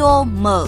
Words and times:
Radio 0.00 0.24
Mở. 0.24 0.66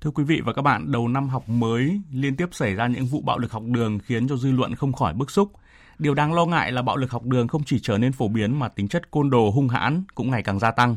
Thưa 0.00 0.10
quý 0.10 0.24
vị 0.24 0.40
và 0.44 0.52
các 0.52 0.62
bạn, 0.62 0.92
đầu 0.92 1.08
năm 1.08 1.28
học 1.28 1.48
mới 1.48 2.00
liên 2.12 2.36
tiếp 2.36 2.46
xảy 2.52 2.74
ra 2.74 2.86
những 2.86 3.06
vụ 3.06 3.20
bạo 3.20 3.38
lực 3.38 3.52
học 3.52 3.62
đường 3.66 3.98
khiến 3.98 4.28
cho 4.28 4.36
dư 4.36 4.50
luận 4.50 4.74
không 4.74 4.92
khỏi 4.92 5.14
bức 5.14 5.30
xúc. 5.30 5.52
Điều 5.98 6.14
đáng 6.14 6.34
lo 6.34 6.46
ngại 6.46 6.72
là 6.72 6.82
bạo 6.82 6.96
lực 6.96 7.10
học 7.10 7.24
đường 7.24 7.48
không 7.48 7.64
chỉ 7.64 7.78
trở 7.82 7.98
nên 7.98 8.12
phổ 8.12 8.28
biến 8.28 8.58
mà 8.58 8.68
tính 8.68 8.88
chất 8.88 9.10
côn 9.10 9.30
đồ 9.30 9.50
hung 9.50 9.68
hãn 9.68 10.04
cũng 10.14 10.30
ngày 10.30 10.42
càng 10.42 10.58
gia 10.58 10.70
tăng. 10.70 10.96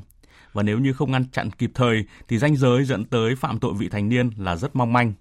Và 0.53 0.63
nếu 0.63 0.79
như 0.79 0.93
không 0.93 1.11
ngăn 1.11 1.25
chặn 1.31 1.51
kịp 1.51 1.71
thời 1.73 2.05
thì 2.27 2.37
ranh 2.37 2.55
giới 2.55 2.85
dẫn 2.85 3.05
tới 3.05 3.35
phạm 3.35 3.59
tội 3.59 3.73
vị 3.73 3.89
thành 3.89 4.09
niên 4.09 4.29
là 4.37 4.55
rất 4.55 4.75
mong 4.75 4.93
manh. 4.93 5.13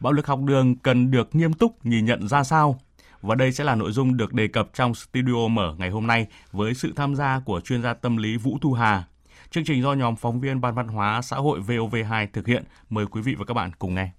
Bạo 0.00 0.12
lực 0.12 0.26
học 0.26 0.40
đường 0.44 0.76
cần 0.76 1.10
được 1.10 1.34
nghiêm 1.34 1.52
túc 1.52 1.86
nhìn 1.86 2.04
nhận 2.04 2.28
ra 2.28 2.44
sao? 2.44 2.78
Và 3.26 3.34
đây 3.34 3.52
sẽ 3.52 3.64
là 3.64 3.74
nội 3.74 3.92
dung 3.92 4.16
được 4.16 4.32
đề 4.32 4.48
cập 4.48 4.68
trong 4.74 4.94
studio 4.94 5.48
mở 5.50 5.74
ngày 5.78 5.90
hôm 5.90 6.06
nay 6.06 6.26
với 6.52 6.74
sự 6.74 6.92
tham 6.96 7.14
gia 7.14 7.40
của 7.44 7.60
chuyên 7.60 7.82
gia 7.82 7.94
tâm 7.94 8.16
lý 8.16 8.36
Vũ 8.36 8.58
Thu 8.60 8.72
Hà. 8.72 9.04
Chương 9.50 9.64
trình 9.64 9.82
do 9.82 9.92
nhóm 9.92 10.16
phóng 10.16 10.40
viên 10.40 10.60
Ban 10.60 10.74
Văn 10.74 10.88
hóa 10.88 11.22
Xã 11.22 11.36
hội 11.36 11.60
VOV2 11.60 12.26
thực 12.32 12.46
hiện. 12.46 12.64
Mời 12.90 13.06
quý 13.06 13.22
vị 13.22 13.34
và 13.38 13.44
các 13.44 13.54
bạn 13.54 13.70
cùng 13.78 13.94
nghe. 13.94 14.10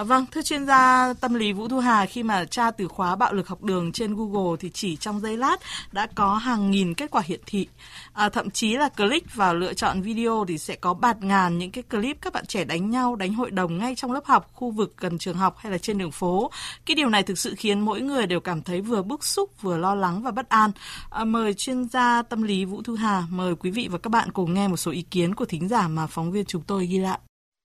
À, 0.00 0.04
vâng, 0.04 0.26
thưa 0.30 0.42
chuyên 0.42 0.66
gia 0.66 1.14
tâm 1.20 1.34
lý 1.34 1.52
Vũ 1.52 1.68
Thu 1.68 1.78
Hà, 1.78 2.06
khi 2.06 2.22
mà 2.22 2.44
tra 2.44 2.70
từ 2.70 2.88
khóa 2.88 3.16
bạo 3.16 3.32
lực 3.32 3.48
học 3.48 3.62
đường 3.62 3.92
trên 3.92 4.14
Google 4.16 4.56
thì 4.60 4.70
chỉ 4.70 4.96
trong 4.96 5.20
giây 5.20 5.36
lát 5.36 5.56
đã 5.92 6.06
có 6.14 6.34
hàng 6.34 6.70
nghìn 6.70 6.94
kết 6.94 7.10
quả 7.10 7.22
hiển 7.24 7.40
thị. 7.46 7.68
À, 8.12 8.28
thậm 8.28 8.50
chí 8.50 8.76
là 8.76 8.88
click 8.88 9.34
vào 9.34 9.54
lựa 9.54 9.74
chọn 9.74 10.02
video 10.02 10.44
thì 10.48 10.58
sẽ 10.58 10.76
có 10.76 10.94
bạt 10.94 11.22
ngàn 11.22 11.58
những 11.58 11.70
cái 11.70 11.82
clip 11.82 12.16
các 12.20 12.32
bạn 12.32 12.46
trẻ 12.46 12.64
đánh 12.64 12.90
nhau, 12.90 13.16
đánh 13.16 13.34
hội 13.34 13.50
đồng 13.50 13.78
ngay 13.78 13.94
trong 13.94 14.12
lớp 14.12 14.24
học, 14.24 14.50
khu 14.54 14.70
vực 14.70 14.94
gần 14.96 15.18
trường 15.18 15.36
học 15.36 15.56
hay 15.58 15.72
là 15.72 15.78
trên 15.78 15.98
đường 15.98 16.10
phố. 16.10 16.50
Cái 16.86 16.94
điều 16.94 17.08
này 17.08 17.22
thực 17.22 17.38
sự 17.38 17.54
khiến 17.56 17.80
mỗi 17.80 18.00
người 18.00 18.26
đều 18.26 18.40
cảm 18.40 18.62
thấy 18.62 18.80
vừa 18.80 19.02
bức 19.02 19.24
xúc, 19.24 19.62
vừa 19.62 19.76
lo 19.76 19.94
lắng 19.94 20.22
và 20.22 20.30
bất 20.30 20.48
an. 20.48 20.70
À, 21.10 21.24
mời 21.24 21.54
chuyên 21.54 21.88
gia 21.88 22.22
tâm 22.22 22.42
lý 22.42 22.64
Vũ 22.64 22.82
Thu 22.82 22.94
Hà, 22.94 23.22
mời 23.30 23.54
quý 23.54 23.70
vị 23.70 23.88
và 23.90 23.98
các 23.98 24.10
bạn 24.10 24.32
cùng 24.32 24.54
nghe 24.54 24.68
một 24.68 24.76
số 24.76 24.90
ý 24.90 25.02
kiến 25.02 25.34
của 25.34 25.44
thính 25.44 25.68
giả 25.68 25.88
mà 25.88 26.06
phóng 26.06 26.32
viên 26.32 26.44
chúng 26.44 26.62
tôi 26.62 26.86
ghi 26.86 26.98
lại. 26.98 27.18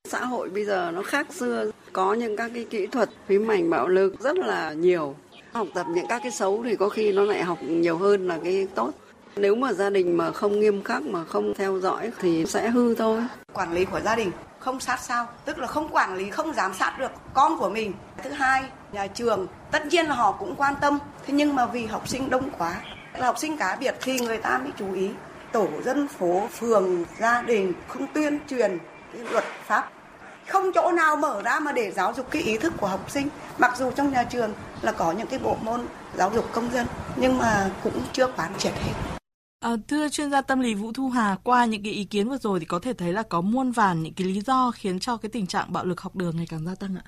Xã 0.06 0.26
hội 0.26 0.50
bây 0.50 0.66
giờ 0.66 0.92
nó 0.94 1.02
khác 1.02 1.28
xưa, 1.34 1.72
có 1.94 2.14
những 2.14 2.38
các 2.38 2.52
cái 2.54 2.66
kỹ 2.70 2.88
thuật 2.88 3.10
phím 3.28 3.48
mảnh 3.48 3.70
bạo 3.70 3.88
lực 3.88 4.20
rất 4.20 4.38
là 4.38 4.74
nhiều. 4.74 5.16
Học 5.54 5.68
tập 5.76 5.86
những 5.90 6.08
các 6.10 6.20
cái 6.24 6.32
xấu 6.32 6.64
thì 6.64 6.76
có 6.76 6.90
khi 6.90 7.12
nó 7.12 7.22
lại 7.22 7.44
học 7.44 7.58
nhiều 7.62 7.98
hơn 7.98 8.28
là 8.28 8.40
cái 8.44 8.68
tốt. 8.76 8.92
Nếu 9.36 9.56
mà 9.56 9.74
gia 9.74 9.90
đình 9.90 10.18
mà 10.18 10.32
không 10.32 10.60
nghiêm 10.60 10.84
khắc 10.84 11.04
mà 11.04 11.24
không 11.24 11.54
theo 11.54 11.80
dõi 11.80 12.12
thì 12.20 12.46
sẽ 12.46 12.70
hư 12.70 12.96
thôi. 12.96 13.24
Quản 13.54 13.74
lý 13.74 13.86
của 13.86 14.00
gia 14.00 14.16
đình 14.16 14.32
không 14.60 14.80
sát 14.80 15.00
sao, 15.00 15.28
tức 15.46 15.58
là 15.58 15.68
không 15.68 15.90
quản 15.90 16.16
lý, 16.16 16.30
không 16.30 16.54
giám 16.54 16.74
sát 16.74 16.96
được 17.00 17.12
con 17.34 17.58
của 17.58 17.70
mình. 17.70 17.94
Thứ 18.24 18.30
hai, 18.30 18.64
nhà 18.92 19.08
trường 19.08 19.48
tất 19.72 19.86
nhiên 19.86 20.06
là 20.06 20.16
họ 20.16 20.32
cũng 20.32 20.56
quan 20.56 20.74
tâm, 20.82 21.00
thế 21.26 21.34
nhưng 21.34 21.56
mà 21.56 21.66
vì 21.66 21.86
học 21.86 22.08
sinh 22.08 22.30
đông 22.30 22.50
quá, 22.58 22.82
là 23.18 23.26
học 23.26 23.38
sinh 23.38 23.58
cá 23.58 23.78
biệt 23.80 23.96
thì 24.02 24.20
người 24.20 24.38
ta 24.38 24.58
mới 24.58 24.72
chú 24.80 24.94
ý. 24.94 25.10
Tổ 25.52 25.68
dân 25.86 26.08
phố, 26.08 26.48
phường, 26.52 27.06
gia 27.20 27.42
đình 27.42 27.74
không 27.88 28.08
tuyên 28.14 28.40
truyền 28.50 28.78
cái 29.14 29.22
luật 29.32 29.44
pháp 29.66 29.92
không 30.48 30.72
chỗ 30.76 30.92
nào 30.92 31.16
mở 31.16 31.42
ra 31.42 31.60
mà 31.60 31.72
để 31.72 31.92
giáo 31.92 32.14
dục 32.14 32.28
cái 32.32 32.42
ý 32.42 32.58
thức 32.58 32.74
của 32.78 32.88
học 32.88 33.12
sinh 33.12 33.28
mặc 33.58 33.78
dù 33.78 33.92
trong 33.92 34.12
nhà 34.12 34.24
trường 34.24 34.54
là 34.82 34.92
có 34.92 35.12
những 35.12 35.28
cái 35.28 35.40
bộ 35.40 35.58
môn 35.62 35.82
giáo 36.18 36.32
dục 36.36 36.50
công 36.54 36.72
dân 36.72 36.88
nhưng 37.16 37.38
mà 37.38 37.72
cũng 37.84 38.02
chưa 38.14 38.28
quán 38.28 38.54
triệt 38.58 38.74
hết 38.74 39.16
À, 39.60 39.76
thưa 39.88 40.10
chuyên 40.10 40.32
gia 40.32 40.42
tâm 40.42 40.60
lý 40.60 40.74
Vũ 40.74 40.94
Thu 40.94 41.10
Hà, 41.10 41.38
qua 41.44 41.66
những 41.66 41.84
cái 41.84 41.92
ý 41.94 42.04
kiến 42.04 42.30
vừa 42.30 42.38
rồi 42.38 42.60
thì 42.60 42.66
có 42.66 42.80
thể 42.80 42.94
thấy 42.94 43.14
là 43.14 43.24
có 43.24 43.42
muôn 43.42 43.72
vàn 43.72 44.04
những 44.04 44.14
cái 44.14 44.28
lý 44.28 44.42
do 44.42 44.72
khiến 44.76 45.00
cho 45.00 45.18
cái 45.18 45.30
tình 45.30 45.48
trạng 45.48 45.74
bạo 45.74 45.86
lực 45.86 46.02
học 46.02 46.16
đường 46.16 46.38
ngày 46.38 46.46
càng 46.50 46.66
gia 46.66 46.76
tăng 46.76 46.96
ạ. 46.96 47.04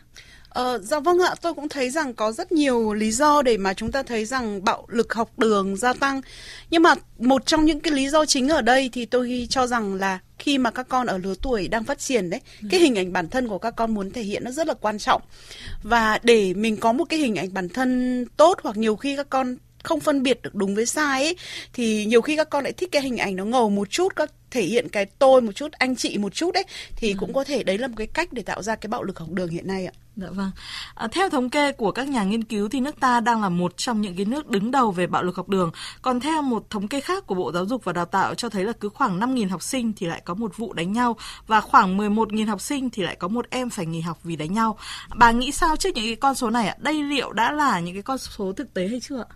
Ờ, 0.49 0.79
dạ 0.83 0.99
vâng 0.99 1.19
ạ, 1.19 1.35
tôi 1.41 1.53
cũng 1.53 1.69
thấy 1.69 1.89
rằng 1.89 2.13
có 2.13 2.31
rất 2.31 2.51
nhiều 2.51 2.93
lý 2.93 3.11
do 3.11 3.41
để 3.41 3.57
mà 3.57 3.73
chúng 3.73 3.91
ta 3.91 4.03
thấy 4.03 4.25
rằng 4.25 4.63
bạo 4.63 4.85
lực 4.87 5.13
học 5.13 5.29
đường 5.37 5.75
gia 5.75 5.93
tăng. 5.93 6.21
Nhưng 6.69 6.83
mà 6.83 6.93
một 7.19 7.45
trong 7.45 7.65
những 7.65 7.79
cái 7.79 7.93
lý 7.93 8.09
do 8.09 8.25
chính 8.25 8.49
ở 8.49 8.61
đây 8.61 8.89
thì 8.93 9.05
tôi 9.05 9.47
cho 9.49 9.67
rằng 9.67 9.93
là 9.95 10.19
khi 10.39 10.57
mà 10.57 10.71
các 10.71 10.87
con 10.89 11.07
ở 11.07 11.17
lứa 11.17 11.33
tuổi 11.41 11.67
đang 11.67 11.83
phát 11.83 11.99
triển 11.99 12.29
đấy, 12.29 12.41
ừ. 12.61 12.67
cái 12.71 12.79
hình 12.79 12.95
ảnh 12.95 13.13
bản 13.13 13.29
thân 13.29 13.47
của 13.47 13.57
các 13.57 13.75
con 13.75 13.93
muốn 13.93 14.11
thể 14.11 14.21
hiện 14.21 14.43
nó 14.43 14.51
rất 14.51 14.67
là 14.67 14.73
quan 14.73 14.97
trọng. 14.97 15.21
Và 15.83 16.19
để 16.23 16.53
mình 16.53 16.77
có 16.77 16.93
một 16.93 17.05
cái 17.09 17.19
hình 17.19 17.35
ảnh 17.35 17.53
bản 17.53 17.69
thân 17.69 18.25
tốt 18.37 18.59
hoặc 18.63 18.77
nhiều 18.77 18.95
khi 18.95 19.15
các 19.15 19.29
con 19.29 19.57
không 19.83 19.99
phân 19.99 20.23
biệt 20.23 20.41
được 20.41 20.55
đúng 20.55 20.75
với 20.75 20.85
sai 20.85 21.23
ấy, 21.23 21.35
thì 21.73 22.05
nhiều 22.05 22.21
khi 22.21 22.35
các 22.35 22.49
con 22.49 22.63
lại 22.63 22.73
thích 22.73 22.89
cái 22.91 23.01
hình 23.01 23.17
ảnh 23.17 23.35
nó 23.35 23.45
ngầu 23.45 23.69
một 23.69 23.89
chút 23.89 24.15
các 24.15 24.31
thể 24.51 24.61
hiện 24.61 24.89
cái 24.89 25.05
tôi 25.05 25.41
một 25.41 25.51
chút 25.51 25.71
anh 25.71 25.95
chị 25.95 26.17
một 26.17 26.33
chút 26.33 26.51
đấy 26.53 26.63
thì 26.95 27.11
ừ. 27.11 27.17
cũng 27.19 27.33
có 27.33 27.43
thể 27.43 27.63
đấy 27.63 27.77
là 27.77 27.87
một 27.87 27.93
cái 27.97 28.07
cách 28.07 28.33
để 28.33 28.41
tạo 28.41 28.61
ra 28.61 28.75
cái 28.75 28.87
bạo 28.87 29.03
lực 29.03 29.19
học 29.19 29.29
đường 29.31 29.49
hiện 29.49 29.67
nay 29.67 29.85
ạ. 29.85 29.93
Dạ 30.17 30.27
vâng. 30.29 30.51
À, 30.95 31.07
theo 31.11 31.29
thống 31.29 31.49
kê 31.49 31.71
của 31.71 31.91
các 31.91 32.07
nhà 32.07 32.23
nghiên 32.23 32.43
cứu 32.43 32.69
thì 32.69 32.79
nước 32.79 32.99
ta 32.99 33.19
đang 33.19 33.41
là 33.41 33.49
một 33.49 33.77
trong 33.77 34.01
những 34.01 34.15
cái 34.15 34.25
nước 34.25 34.49
đứng 34.49 34.71
đầu 34.71 34.91
về 34.91 35.07
bạo 35.07 35.23
lực 35.23 35.35
học 35.35 35.49
đường. 35.49 35.71
Còn 36.01 36.19
theo 36.19 36.41
một 36.41 36.69
thống 36.69 36.87
kê 36.87 37.01
khác 37.01 37.27
của 37.27 37.35
Bộ 37.35 37.51
Giáo 37.51 37.65
dục 37.65 37.83
và 37.83 37.93
Đào 37.93 38.05
tạo 38.05 38.35
cho 38.35 38.49
thấy 38.49 38.63
là 38.63 38.73
cứ 38.79 38.89
khoảng 38.89 39.19
5.000 39.19 39.49
học 39.49 39.63
sinh 39.63 39.93
thì 39.97 40.07
lại 40.07 40.21
có 40.25 40.33
một 40.33 40.57
vụ 40.57 40.73
đánh 40.73 40.93
nhau 40.93 41.17
và 41.47 41.61
khoảng 41.61 41.97
11.000 41.97 42.47
học 42.47 42.61
sinh 42.61 42.89
thì 42.89 43.03
lại 43.03 43.15
có 43.15 43.27
một 43.27 43.45
em 43.49 43.69
phải 43.69 43.85
nghỉ 43.85 44.01
học 44.01 44.19
vì 44.23 44.35
đánh 44.35 44.53
nhau. 44.53 44.77
Bà 45.15 45.31
nghĩ 45.31 45.51
sao 45.51 45.75
trước 45.75 45.89
những 45.95 46.05
cái 46.05 46.15
con 46.15 46.35
số 46.35 46.49
này 46.49 46.67
ạ? 46.67 46.75
Đây 46.79 47.03
liệu 47.03 47.31
đã 47.31 47.51
là 47.51 47.79
những 47.79 47.95
cái 47.95 48.03
con 48.03 48.17
số 48.17 48.53
thực 48.53 48.73
tế 48.73 48.87
hay 48.87 48.99
chưa 48.99 49.19
ạ? 49.19 49.29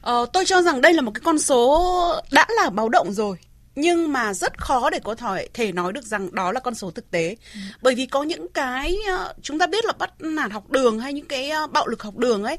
Ờ, 0.00 0.26
tôi 0.32 0.44
cho 0.44 0.62
rằng 0.62 0.80
đây 0.80 0.92
là 0.92 1.02
một 1.02 1.10
cái 1.14 1.22
con 1.24 1.38
số 1.38 2.22
đã 2.30 2.46
là 2.48 2.70
báo 2.70 2.88
động 2.88 3.12
rồi 3.12 3.36
nhưng 3.76 4.12
mà 4.12 4.34
rất 4.34 4.58
khó 4.58 4.90
để 4.90 4.98
có 5.04 5.14
thể 5.14 5.48
thể 5.54 5.72
nói 5.72 5.92
được 5.92 6.04
rằng 6.04 6.34
đó 6.34 6.52
là 6.52 6.60
con 6.60 6.74
số 6.74 6.90
thực 6.90 7.10
tế 7.10 7.36
ừ. 7.54 7.60
bởi 7.82 7.94
vì 7.94 8.06
có 8.06 8.22
những 8.22 8.48
cái 8.48 8.96
ờ, 9.08 9.34
chúng 9.42 9.58
ta 9.58 9.66
biết 9.66 9.84
là 9.84 9.92
bắt 9.92 10.10
nạt 10.20 10.52
học 10.52 10.70
đường 10.70 10.98
hay 10.98 11.12
những 11.12 11.26
cái 11.26 11.50
ờ, 11.50 11.66
bạo 11.66 11.86
lực 11.86 12.02
học 12.02 12.16
đường 12.16 12.44
ấy, 12.44 12.56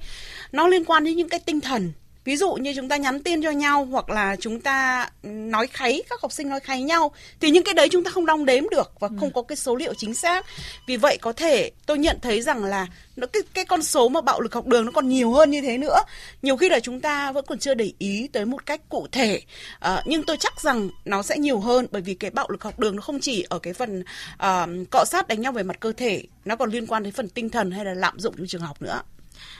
nó 0.52 0.68
liên 0.68 0.86
quan 0.86 1.03
đến 1.03 1.18
những 1.18 1.30
cái 1.30 1.40
tinh 1.40 1.62
thần 1.62 1.92
ví 2.25 2.38
dụ 2.38 2.53
như 2.53 2.74
chúng 2.75 2.90
ta 2.90 2.97
nhắn 2.97 3.24
tin 3.24 3.44
cho 3.44 3.52
nhau 3.52 3.86
hoặc 3.86 4.09
là 4.09 4.36
chúng 4.40 4.62
ta 4.62 5.09
nói 5.24 5.68
kháy 5.68 6.02
các 6.09 6.22
học 6.22 6.31
sinh 6.31 6.50
nói 6.50 6.59
kháy 6.59 6.81
nhau 6.81 7.12
thì 7.40 7.50
những 7.50 7.63
cái 7.63 7.74
đấy 7.74 7.90
chúng 7.91 8.03
ta 8.03 8.12
không 8.12 8.25
đong 8.25 8.46
đếm 8.46 8.69
được 8.69 8.91
và 9.00 9.08
không 9.08 9.30
ừ. 9.30 9.31
có 9.34 9.41
cái 9.41 9.56
số 9.56 9.75
liệu 9.75 9.94
chính 9.94 10.13
xác. 10.13 10.46
Vì 10.88 10.97
vậy 10.97 11.18
có 11.22 11.34
thể 11.34 11.72
tôi 11.85 11.97
nhận 11.97 12.19
thấy 12.22 12.41
rằng 12.41 12.64
là 12.64 12.88
nó 13.16 13.28
cái 13.28 13.44
cái 13.53 13.66
con 13.66 13.84
số 13.84 14.09
mà 14.09 14.22
bạo 14.22 14.41
lực 14.41 14.53
học 14.53 14.68
đường 14.68 14.85
nó 14.85 14.91
còn 14.91 15.09
nhiều 15.09 15.31
hơn 15.31 15.52
như 15.52 15.62
thế 15.62 15.78
nữa. 15.78 15.97
Nhiều 16.41 16.58
khi 16.58 16.69
là 16.69 16.80
chúng 16.80 17.02
ta 17.02 17.31
vẫn 17.31 17.46
còn 17.47 17.59
chưa 17.59 17.74
để 17.74 17.94
ý 17.97 18.28
tới 18.34 18.46
một 18.46 18.66
cách 18.66 18.81
cụ 18.90 19.08
thể. 19.12 19.41
À, 19.80 20.03
nhưng 20.06 20.24
tôi 20.24 20.38
chắc 20.40 20.62
rằng 20.62 20.90
nó 21.06 21.22
sẽ 21.22 21.38
nhiều 21.38 21.59
hơn 21.59 21.88
bởi 21.91 22.02
vì 22.02 22.14
cái 22.14 22.31
bạo 22.31 22.47
lực 22.50 22.64
học 22.64 22.80
đường 22.80 22.96
nó 22.96 23.02
không 23.02 23.19
chỉ 23.19 23.46
ở 23.50 23.59
cái 23.59 23.74
phần 23.74 24.03
uh, 24.34 24.90
cọ 24.91 25.06
sát 25.06 25.28
đánh 25.28 25.41
nhau 25.41 25.52
về 25.52 25.64
mặt 25.64 25.80
cơ 25.80 25.91
thể 25.91 26.24
nó 26.46 26.56
còn 26.56 26.69
liên 26.69 26.88
quan 26.88 27.03
đến 27.03 27.14
phần 27.14 27.30
tinh 27.30 27.50
thần 27.50 27.72
hay 27.72 27.85
là 27.85 27.94
lạm 27.94 28.19
dụng 28.19 28.34
trong 28.38 28.47
trường 28.47 28.62
học 28.62 28.81
nữa 28.81 29.02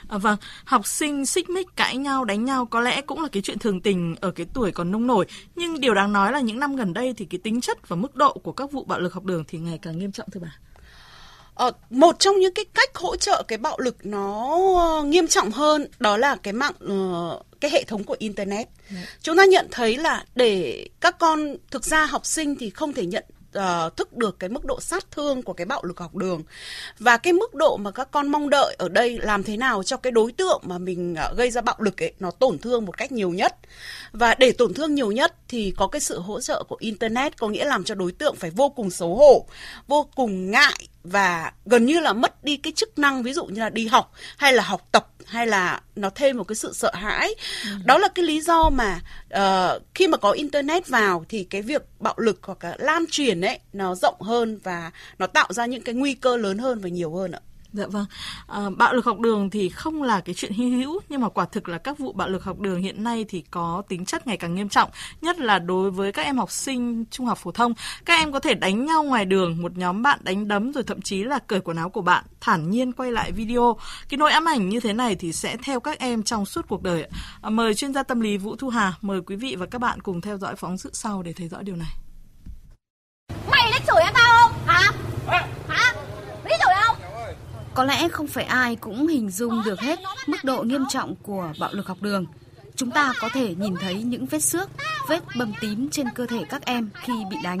À, 0.08 0.18
vâng, 0.18 0.36
học 0.64 0.86
sinh 0.86 1.26
xích 1.26 1.50
mích 1.50 1.76
cãi 1.76 1.96
nhau, 1.96 2.24
đánh 2.24 2.44
nhau 2.44 2.66
có 2.66 2.80
lẽ 2.80 3.00
cũng 3.00 3.22
là 3.22 3.28
cái 3.32 3.42
chuyện 3.42 3.58
thường 3.58 3.80
tình 3.80 4.16
ở 4.20 4.30
cái 4.30 4.46
tuổi 4.54 4.72
còn 4.72 4.90
nông 4.90 5.06
nổi. 5.06 5.26
Nhưng 5.54 5.80
điều 5.80 5.94
đáng 5.94 6.12
nói 6.12 6.32
là 6.32 6.40
những 6.40 6.60
năm 6.60 6.76
gần 6.76 6.92
đây 6.92 7.14
thì 7.16 7.24
cái 7.24 7.38
tính 7.38 7.60
chất 7.60 7.88
và 7.88 7.96
mức 7.96 8.16
độ 8.16 8.32
của 8.32 8.52
các 8.52 8.72
vụ 8.72 8.84
bạo 8.84 9.00
lực 9.00 9.14
học 9.14 9.24
đường 9.24 9.44
thì 9.48 9.58
ngày 9.58 9.78
càng 9.82 9.98
nghiêm 9.98 10.12
trọng 10.12 10.30
thưa 10.30 10.40
bà. 10.40 10.58
Ờ, 11.54 11.72
một 11.90 12.18
trong 12.18 12.38
những 12.38 12.54
cái 12.54 12.64
cách 12.74 12.96
hỗ 12.96 13.16
trợ 13.16 13.42
cái 13.48 13.58
bạo 13.58 13.78
lực 13.78 13.96
nó 14.06 15.02
nghiêm 15.06 15.26
trọng 15.26 15.50
hơn 15.50 15.86
đó 15.98 16.16
là 16.16 16.36
cái 16.42 16.52
mạng 16.52 16.74
uh, 16.84 17.46
cái 17.60 17.70
hệ 17.70 17.84
thống 17.84 18.04
của 18.04 18.16
internet. 18.18 18.68
Ừ. 18.90 18.96
Chúng 19.22 19.36
ta 19.36 19.44
nhận 19.44 19.66
thấy 19.70 19.96
là 19.96 20.24
để 20.34 20.88
các 21.00 21.18
con 21.18 21.56
thực 21.70 21.84
ra 21.84 22.06
học 22.06 22.26
sinh 22.26 22.56
thì 22.56 22.70
không 22.70 22.92
thể 22.92 23.06
nhận 23.06 23.24
uh, 23.58 23.96
thức 23.96 24.16
được 24.16 24.38
cái 24.38 24.50
mức 24.50 24.64
độ 24.64 24.80
sát 24.80 25.10
thương 25.10 25.42
của 25.42 25.52
cái 25.52 25.64
bạo 25.64 25.84
lực 25.84 26.00
học 26.00 26.14
đường. 26.14 26.42
Và 26.98 27.16
cái 27.16 27.32
mức 27.32 27.54
độ 27.54 27.76
mà 27.76 27.90
các 27.90 28.08
con 28.10 28.28
mong 28.28 28.50
đợi 28.50 28.76
ở 28.78 28.88
đây 28.88 29.18
làm 29.22 29.42
thế 29.42 29.56
nào 29.56 29.82
cho 29.82 29.96
cái 29.96 30.10
đối 30.10 30.32
tượng 30.32 30.62
mà 30.66 30.78
mình 30.78 31.16
uh, 31.30 31.36
gây 31.36 31.50
ra 31.50 31.60
bạo 31.60 31.76
lực 31.78 32.02
ấy 32.02 32.12
nó 32.20 32.30
tổn 32.30 32.58
thương 32.58 32.84
một 32.84 32.98
cách 32.98 33.12
nhiều 33.12 33.30
nhất. 33.30 33.56
Và 34.12 34.34
để 34.34 34.52
tổn 34.52 34.74
thương 34.74 34.94
nhiều 34.94 35.12
nhất 35.12 35.34
thì 35.48 35.74
có 35.76 35.86
cái 35.86 36.00
sự 36.00 36.20
hỗ 36.20 36.40
trợ 36.40 36.64
của 36.68 36.76
internet 36.80 37.36
có 37.36 37.48
nghĩa 37.48 37.64
làm 37.64 37.84
cho 37.84 37.94
đối 37.94 38.12
tượng 38.12 38.36
phải 38.36 38.50
vô 38.50 38.68
cùng 38.68 38.90
xấu 38.90 39.14
hổ 39.14 39.46
vô 39.86 40.08
cùng 40.14 40.50
ngại 40.50 40.88
và 41.04 41.52
gần 41.64 41.86
như 41.86 42.00
là 42.00 42.12
mất 42.12 42.44
đi 42.44 42.56
cái 42.56 42.72
chức 42.76 42.98
năng 42.98 43.22
ví 43.22 43.32
dụ 43.32 43.44
như 43.44 43.60
là 43.60 43.70
đi 43.70 43.86
học 43.86 44.12
hay 44.36 44.52
là 44.52 44.62
học 44.62 44.88
tập 44.92 45.08
hay 45.26 45.46
là 45.46 45.80
nó 45.96 46.10
thêm 46.10 46.36
một 46.36 46.44
cái 46.44 46.56
sự 46.56 46.72
sợ 46.74 46.90
hãi 46.94 47.34
ừ. 47.64 47.70
đó 47.84 47.98
là 47.98 48.08
cái 48.08 48.24
lý 48.24 48.40
do 48.40 48.70
mà 48.70 49.00
uh, 49.34 49.82
khi 49.94 50.08
mà 50.08 50.16
có 50.18 50.30
internet 50.30 50.88
vào 50.88 51.24
thì 51.28 51.44
cái 51.44 51.62
việc 51.62 51.82
bạo 52.00 52.14
lực 52.16 52.38
hoặc 52.42 52.64
là 52.64 52.76
lan 52.78 53.04
truyền 53.10 53.40
ấy 53.40 53.58
nó 53.72 53.94
rộng 53.94 54.20
hơn 54.20 54.58
và 54.62 54.90
nó 55.18 55.26
tạo 55.26 55.52
ra 55.52 55.66
những 55.66 55.82
cái 55.82 55.94
nguy 55.94 56.14
cơ 56.14 56.36
lớn 56.36 56.58
hơn 56.58 56.80
và 56.80 56.88
nhiều 56.88 57.14
hơn 57.14 57.32
ạ 57.32 57.40
Dạ 57.72 57.86
vâng. 57.86 58.06
À, 58.46 58.70
bạo 58.76 58.94
lực 58.94 59.04
học 59.04 59.18
đường 59.18 59.50
thì 59.50 59.68
không 59.68 60.02
là 60.02 60.20
cái 60.20 60.34
chuyện 60.34 60.52
hy 60.52 60.70
hữu 60.70 61.00
nhưng 61.08 61.20
mà 61.20 61.28
quả 61.28 61.44
thực 61.44 61.68
là 61.68 61.78
các 61.78 61.98
vụ 61.98 62.12
bạo 62.12 62.28
lực 62.28 62.44
học 62.44 62.58
đường 62.60 62.82
hiện 62.82 63.04
nay 63.04 63.24
thì 63.28 63.44
có 63.50 63.82
tính 63.88 64.04
chất 64.04 64.26
ngày 64.26 64.36
càng 64.36 64.54
nghiêm 64.54 64.68
trọng, 64.68 64.90
nhất 65.20 65.38
là 65.38 65.58
đối 65.58 65.90
với 65.90 66.12
các 66.12 66.22
em 66.22 66.38
học 66.38 66.50
sinh 66.50 67.04
trung 67.10 67.26
học 67.26 67.38
phổ 67.38 67.52
thông. 67.52 67.74
Các 68.04 68.14
em 68.14 68.32
có 68.32 68.40
thể 68.40 68.54
đánh 68.54 68.86
nhau 68.86 69.04
ngoài 69.04 69.24
đường, 69.24 69.62
một 69.62 69.76
nhóm 69.76 70.02
bạn 70.02 70.18
đánh 70.22 70.48
đấm 70.48 70.72
rồi 70.72 70.84
thậm 70.84 71.02
chí 71.02 71.24
là 71.24 71.38
cởi 71.38 71.60
quần 71.60 71.76
áo 71.76 71.90
của 71.90 72.02
bạn, 72.02 72.24
thản 72.40 72.70
nhiên 72.70 72.92
quay 72.92 73.12
lại 73.12 73.32
video. 73.32 73.76
Cái 74.08 74.18
nỗi 74.18 74.32
ám 74.32 74.48
ảnh 74.48 74.68
như 74.68 74.80
thế 74.80 74.92
này 74.92 75.14
thì 75.14 75.32
sẽ 75.32 75.56
theo 75.62 75.80
các 75.80 75.98
em 75.98 76.22
trong 76.22 76.46
suốt 76.46 76.68
cuộc 76.68 76.82
đời. 76.82 77.08
À, 77.42 77.50
mời 77.50 77.74
chuyên 77.74 77.94
gia 77.94 78.02
tâm 78.02 78.20
lý 78.20 78.38
Vũ 78.38 78.56
Thu 78.56 78.68
Hà, 78.68 78.92
mời 79.00 79.20
quý 79.26 79.36
vị 79.36 79.56
và 79.58 79.66
các 79.66 79.80
bạn 79.80 80.00
cùng 80.00 80.20
theo 80.20 80.38
dõi 80.38 80.56
phóng 80.56 80.78
sự 80.78 80.90
sau 80.92 81.22
để 81.22 81.32
thấy 81.32 81.48
rõ 81.48 81.62
điều 81.62 81.76
này. 81.76 81.92
Mày 83.50 83.70
đã 83.72 83.78
chửi 83.86 84.02
em 84.04 84.14
tao 84.14 84.42
không? 84.42 84.52
Hả? 84.66 84.92
Hả? 85.68 85.94
Lý 86.44 86.54
chửi 86.64 86.74
không? 86.84 86.96
Có 87.76 87.84
lẽ 87.84 88.08
không 88.08 88.26
phải 88.26 88.44
ai 88.44 88.76
cũng 88.76 89.06
hình 89.06 89.30
dung 89.30 89.62
được 89.64 89.80
hết 89.80 89.98
mức 90.26 90.36
độ 90.44 90.62
nghiêm 90.62 90.84
trọng 90.88 91.14
của 91.22 91.52
bạo 91.60 91.70
lực 91.72 91.86
học 91.86 91.98
đường. 92.00 92.26
Chúng 92.76 92.90
ta 92.90 93.12
có 93.20 93.28
thể 93.32 93.54
nhìn 93.54 93.74
thấy 93.80 94.02
những 94.02 94.26
vết 94.26 94.38
xước, 94.38 94.68
vết 95.08 95.22
bầm 95.38 95.52
tím 95.60 95.90
trên 95.90 96.06
cơ 96.14 96.26
thể 96.26 96.44
các 96.48 96.64
em 96.64 96.90
khi 96.94 97.12
bị 97.30 97.36
đánh. 97.44 97.58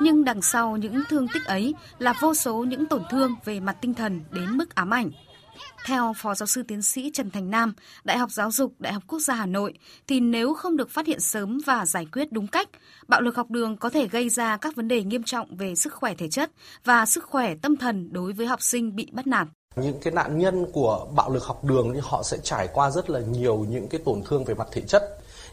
Nhưng 0.00 0.24
đằng 0.24 0.42
sau 0.42 0.76
những 0.76 1.02
thương 1.08 1.26
tích 1.34 1.44
ấy 1.44 1.74
là 1.98 2.14
vô 2.20 2.34
số 2.34 2.64
những 2.64 2.86
tổn 2.86 3.02
thương 3.10 3.34
về 3.44 3.60
mặt 3.60 3.76
tinh 3.80 3.94
thần 3.94 4.20
đến 4.30 4.56
mức 4.56 4.74
ám 4.74 4.90
ảnh. 4.90 5.10
Theo 5.86 6.12
Phó 6.16 6.34
Giáo 6.34 6.46
sư 6.46 6.62
Tiến 6.68 6.82
sĩ 6.82 7.10
Trần 7.14 7.30
Thành 7.30 7.50
Nam, 7.50 7.74
Đại 8.04 8.18
học 8.18 8.30
Giáo 8.30 8.50
dục 8.50 8.72
Đại 8.78 8.92
học 8.92 9.02
Quốc 9.06 9.18
gia 9.18 9.34
Hà 9.34 9.46
Nội, 9.46 9.74
thì 10.06 10.20
nếu 10.20 10.54
không 10.54 10.76
được 10.76 10.90
phát 10.90 11.06
hiện 11.06 11.20
sớm 11.20 11.58
và 11.66 11.86
giải 11.86 12.06
quyết 12.12 12.32
đúng 12.32 12.46
cách, 12.46 12.68
bạo 13.08 13.20
lực 13.20 13.36
học 13.36 13.50
đường 13.50 13.76
có 13.76 13.90
thể 13.90 14.08
gây 14.08 14.28
ra 14.28 14.56
các 14.56 14.76
vấn 14.76 14.88
đề 14.88 15.02
nghiêm 15.02 15.22
trọng 15.22 15.56
về 15.56 15.74
sức 15.74 15.92
khỏe 15.94 16.14
thể 16.14 16.28
chất 16.28 16.50
và 16.84 17.06
sức 17.06 17.24
khỏe 17.24 17.54
tâm 17.62 17.76
thần 17.76 18.12
đối 18.12 18.32
với 18.32 18.46
học 18.46 18.62
sinh 18.62 18.96
bị 18.96 19.08
bắt 19.12 19.26
nạt. 19.26 19.48
Những 19.76 20.00
cái 20.00 20.12
nạn 20.12 20.38
nhân 20.38 20.66
của 20.72 21.06
bạo 21.16 21.30
lực 21.30 21.44
học 21.44 21.64
đường 21.64 21.90
thì 21.94 22.00
họ 22.02 22.22
sẽ 22.22 22.38
trải 22.42 22.68
qua 22.74 22.90
rất 22.90 23.10
là 23.10 23.20
nhiều 23.20 23.66
những 23.68 23.88
cái 23.88 24.00
tổn 24.04 24.22
thương 24.24 24.44
về 24.44 24.54
mặt 24.54 24.68
thể 24.72 24.82
chất. 24.82 25.02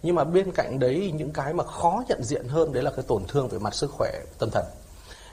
Nhưng 0.03 0.15
mà 0.15 0.23
bên 0.23 0.51
cạnh 0.51 0.79
đấy 0.79 1.11
những 1.15 1.33
cái 1.33 1.53
mà 1.53 1.63
khó 1.63 2.03
nhận 2.07 2.23
diện 2.23 2.47
hơn 2.47 2.73
đấy 2.73 2.83
là 2.83 2.91
cái 2.95 3.05
tổn 3.07 3.23
thương 3.27 3.47
về 3.47 3.59
mặt 3.59 3.75
sức 3.75 3.91
khỏe 3.91 4.11
tâm 4.39 4.49
thần 4.51 4.65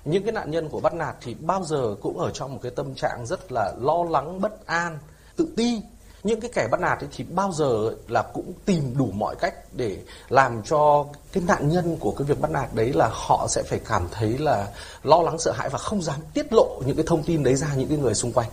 những 0.04 0.22
cái 0.22 0.32
nạn 0.32 0.50
nhân 0.50 0.68
của 0.68 0.80
bắt 0.80 0.94
nạt 0.94 1.16
thì 1.20 1.34
bao 1.34 1.64
giờ 1.64 1.96
cũng 2.00 2.18
ở 2.18 2.30
trong 2.30 2.52
một 2.52 2.58
cái 2.62 2.72
tâm 2.76 2.94
trạng 2.94 3.26
rất 3.26 3.52
là 3.52 3.74
lo 3.80 4.04
lắng, 4.10 4.40
bất 4.40 4.66
an, 4.66 4.98
tự 5.36 5.48
ti. 5.56 5.82
Những 6.22 6.40
cái 6.40 6.50
kẻ 6.54 6.68
bắt 6.70 6.80
nạt 6.80 7.00
ấy 7.00 7.08
thì 7.16 7.24
bao 7.24 7.52
giờ 7.52 7.90
là 8.08 8.22
cũng 8.22 8.52
tìm 8.64 8.94
đủ 8.98 9.10
mọi 9.14 9.36
cách 9.40 9.54
để 9.72 9.98
làm 10.28 10.62
cho 10.62 11.06
cái 11.32 11.42
nạn 11.46 11.68
nhân 11.68 11.96
của 12.00 12.10
cái 12.18 12.26
việc 12.26 12.40
bắt 12.40 12.50
nạt 12.50 12.74
đấy 12.74 12.92
là 12.92 13.10
họ 13.12 13.46
sẽ 13.48 13.62
phải 13.62 13.80
cảm 13.88 14.08
thấy 14.10 14.38
là 14.38 14.68
lo 15.02 15.22
lắng, 15.22 15.38
sợ 15.38 15.52
hãi 15.52 15.68
và 15.68 15.78
không 15.78 16.02
dám 16.02 16.20
tiết 16.34 16.52
lộ 16.52 16.82
những 16.86 16.96
cái 16.96 17.04
thông 17.08 17.22
tin 17.22 17.42
đấy 17.42 17.54
ra 17.54 17.74
những 17.76 17.88
cái 17.88 17.98
người 17.98 18.14
xung 18.14 18.32
quanh. 18.32 18.48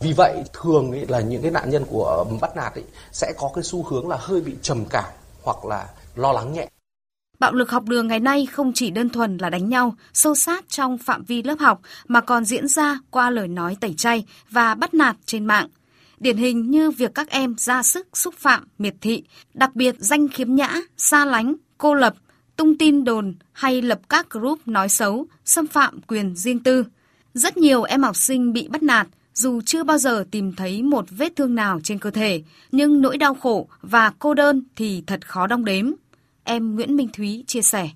Vì 0.00 0.12
vậy, 0.12 0.42
thường 0.52 0.90
ấy 0.90 1.06
là 1.08 1.20
những 1.20 1.42
cái 1.42 1.50
nạn 1.50 1.70
nhân 1.70 1.84
của 1.84 2.24
bắt 2.40 2.56
nạt 2.56 2.74
ấy 2.74 2.84
sẽ 3.12 3.32
có 3.38 3.50
cái 3.54 3.64
xu 3.64 3.82
hướng 3.82 4.08
là 4.08 4.16
hơi 4.20 4.40
bị 4.40 4.56
trầm 4.62 4.84
cảm 4.90 5.12
hoặc 5.42 5.64
là 5.64 5.88
lo 6.14 6.32
lắng 6.32 6.52
nhẹ. 6.52 6.68
Bạo 7.40 7.52
lực 7.52 7.70
học 7.70 7.84
đường 7.88 8.08
ngày 8.08 8.20
nay 8.20 8.46
không 8.46 8.72
chỉ 8.72 8.90
đơn 8.90 9.08
thuần 9.08 9.36
là 9.36 9.50
đánh 9.50 9.68
nhau, 9.68 9.96
sâu 10.12 10.34
sát 10.34 10.64
trong 10.68 10.98
phạm 10.98 11.24
vi 11.24 11.42
lớp 11.42 11.58
học 11.58 11.80
mà 12.08 12.20
còn 12.20 12.44
diễn 12.44 12.68
ra 12.68 12.98
qua 13.10 13.30
lời 13.30 13.48
nói 13.48 13.76
tẩy 13.80 13.94
chay 13.94 14.24
và 14.50 14.74
bắt 14.74 14.94
nạt 14.94 15.16
trên 15.26 15.44
mạng. 15.44 15.68
Điển 16.18 16.36
hình 16.36 16.70
như 16.70 16.90
việc 16.90 17.14
các 17.14 17.30
em 17.30 17.54
ra 17.58 17.82
sức 17.82 18.08
xúc 18.12 18.34
phạm, 18.38 18.64
miệt 18.78 18.94
thị, 19.00 19.22
đặc 19.54 19.74
biệt 19.74 19.94
danh 19.98 20.28
khiếm 20.28 20.54
nhã, 20.54 20.74
xa 20.96 21.24
lánh, 21.24 21.54
cô 21.78 21.94
lập, 21.94 22.14
tung 22.56 22.78
tin 22.78 23.04
đồn 23.04 23.34
hay 23.52 23.82
lập 23.82 24.00
các 24.08 24.30
group 24.30 24.68
nói 24.68 24.88
xấu, 24.88 25.26
xâm 25.44 25.66
phạm 25.66 26.00
quyền 26.06 26.36
riêng 26.36 26.58
tư. 26.58 26.84
Rất 27.34 27.56
nhiều 27.56 27.82
em 27.82 28.02
học 28.02 28.16
sinh 28.16 28.52
bị 28.52 28.68
bắt 28.68 28.82
nạt 28.82 29.06
dù 29.34 29.60
chưa 29.60 29.84
bao 29.84 29.98
giờ 29.98 30.24
tìm 30.30 30.52
thấy 30.52 30.82
một 30.82 31.04
vết 31.10 31.36
thương 31.36 31.54
nào 31.54 31.80
trên 31.84 31.98
cơ 31.98 32.10
thể, 32.10 32.42
nhưng 32.72 33.02
nỗi 33.02 33.18
đau 33.18 33.34
khổ 33.34 33.68
và 33.82 34.12
cô 34.18 34.34
đơn 34.34 34.62
thì 34.76 35.02
thật 35.06 35.28
khó 35.28 35.46
đong 35.46 35.64
đếm. 35.64 35.92
Em 36.50 36.74
Nguyễn 36.74 36.96
Minh 36.96 37.08
Thúy 37.12 37.44
chia 37.46 37.62
sẻ. 37.62 37.88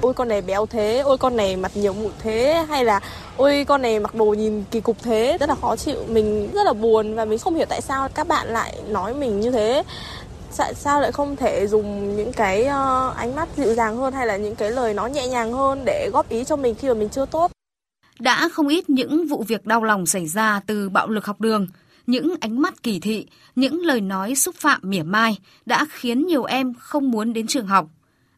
Ôi 0.00 0.14
con 0.14 0.28
này 0.28 0.42
béo 0.42 0.66
thế, 0.66 0.98
ôi 0.98 1.18
con 1.18 1.36
này 1.36 1.56
mặt 1.56 1.72
nhiều 1.74 1.92
mụn 1.92 2.12
thế 2.18 2.64
hay 2.68 2.84
là 2.84 3.00
ôi 3.36 3.64
con 3.68 3.82
này 3.82 4.00
mặc 4.00 4.14
đồ 4.14 4.24
nhìn 4.24 4.64
kỳ 4.70 4.80
cục 4.80 5.02
thế, 5.02 5.36
rất 5.40 5.48
là 5.48 5.54
khó 5.54 5.76
chịu, 5.76 6.04
mình 6.08 6.50
rất 6.54 6.64
là 6.64 6.72
buồn 6.72 7.14
và 7.14 7.24
mình 7.24 7.38
không 7.38 7.54
hiểu 7.54 7.66
tại 7.68 7.80
sao 7.80 8.08
các 8.08 8.28
bạn 8.28 8.48
lại 8.48 8.82
nói 8.88 9.14
mình 9.14 9.40
như 9.40 9.50
thế. 9.50 9.82
Tại 10.56 10.74
sao 10.74 11.00
lại 11.00 11.12
không 11.12 11.36
thể 11.36 11.66
dùng 11.66 12.16
những 12.16 12.32
cái 12.32 12.62
uh, 12.62 13.16
ánh 13.16 13.34
mắt 13.34 13.48
dịu 13.56 13.74
dàng 13.74 13.96
hơn 13.96 14.12
hay 14.12 14.26
là 14.26 14.36
những 14.36 14.56
cái 14.56 14.70
lời 14.70 14.94
nói 14.94 15.10
nhẹ 15.10 15.28
nhàng 15.28 15.52
hơn 15.52 15.82
để 15.84 16.10
góp 16.12 16.28
ý 16.28 16.44
cho 16.44 16.56
mình 16.56 16.74
khi 16.74 16.88
mà 16.88 16.94
mình 16.94 17.08
chưa 17.08 17.26
tốt. 17.26 17.50
Đã 18.18 18.48
không 18.52 18.68
ít 18.68 18.90
những 18.90 19.26
vụ 19.26 19.44
việc 19.48 19.66
đau 19.66 19.84
lòng 19.84 20.06
xảy 20.06 20.26
ra 20.26 20.60
từ 20.66 20.88
bạo 20.88 21.08
lực 21.08 21.26
học 21.26 21.40
đường 21.40 21.66
những 22.06 22.34
ánh 22.40 22.62
mắt 22.62 22.82
kỳ 22.82 23.00
thị, 23.00 23.26
những 23.56 23.80
lời 23.80 24.00
nói 24.00 24.34
xúc 24.34 24.54
phạm 24.54 24.80
mỉa 24.82 25.02
mai 25.02 25.38
đã 25.66 25.86
khiến 25.90 26.26
nhiều 26.26 26.44
em 26.44 26.74
không 26.74 27.10
muốn 27.10 27.32
đến 27.32 27.46
trường 27.46 27.66
học. 27.66 27.88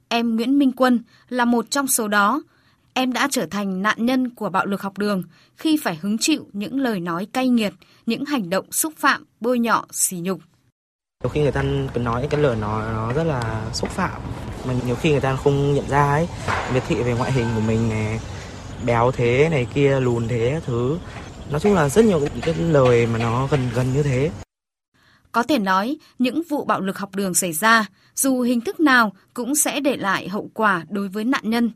Em 0.08 0.36
Nguyễn 0.36 0.58
Minh 0.58 0.72
Quân 0.72 1.02
là 1.28 1.44
một 1.44 1.70
trong 1.70 1.86
số 1.86 2.08
đó. 2.08 2.42
Em 2.92 3.12
đã 3.12 3.28
trở 3.30 3.46
thành 3.46 3.82
nạn 3.82 4.06
nhân 4.06 4.30
của 4.30 4.48
bạo 4.48 4.66
lực 4.66 4.82
học 4.82 4.98
đường 4.98 5.22
khi 5.56 5.76
phải 5.82 5.98
hứng 6.02 6.18
chịu 6.18 6.46
những 6.52 6.80
lời 6.80 7.00
nói 7.00 7.26
cay 7.32 7.48
nghiệt, 7.48 7.72
những 8.06 8.24
hành 8.24 8.50
động 8.50 8.72
xúc 8.72 8.92
phạm, 8.96 9.24
bôi 9.40 9.58
nhọ, 9.58 9.86
sỉ 9.90 10.16
nhục. 10.16 10.40
Nhiều 11.22 11.30
khi 11.30 11.40
người 11.42 11.52
ta 11.52 11.64
cứ 11.94 12.00
nói 12.00 12.26
cái 12.30 12.40
lời 12.40 12.56
nó 12.60 12.92
nó 12.92 13.12
rất 13.12 13.24
là 13.24 13.70
xúc 13.72 13.90
phạm 13.90 14.20
mà 14.66 14.74
nhiều 14.86 14.96
khi 14.96 15.10
người 15.10 15.20
ta 15.20 15.36
không 15.36 15.74
nhận 15.74 15.88
ra 15.88 16.10
ấy, 16.10 16.28
miệt 16.74 16.82
thị 16.88 17.02
về 17.02 17.14
ngoại 17.14 17.32
hình 17.32 17.46
của 17.54 17.60
mình 17.60 17.88
này, 17.88 18.20
béo 18.86 19.10
thế 19.10 19.48
này 19.50 19.66
kia, 19.74 20.00
lùn 20.00 20.28
thế 20.28 20.60
thứ 20.66 20.98
nói 21.50 21.60
chung 21.60 21.74
là 21.74 21.88
rất 21.88 22.04
nhiều 22.04 22.20
những 22.20 22.40
cái 22.42 22.54
lời 22.54 23.06
mà 23.06 23.18
nó 23.18 23.48
gần 23.50 23.60
gần 23.74 23.92
như 23.94 24.02
thế. 24.02 24.30
Có 25.32 25.42
thể 25.42 25.58
nói 25.58 25.96
những 26.18 26.42
vụ 26.48 26.64
bạo 26.64 26.80
lực 26.80 26.98
học 26.98 27.14
đường 27.14 27.34
xảy 27.34 27.52
ra 27.52 27.86
dù 28.14 28.40
hình 28.40 28.60
thức 28.60 28.80
nào 28.80 29.12
cũng 29.34 29.54
sẽ 29.54 29.80
để 29.80 29.96
lại 29.96 30.28
hậu 30.28 30.50
quả 30.54 30.84
đối 30.88 31.08
với 31.08 31.24
nạn 31.24 31.42
nhân. 31.44 31.70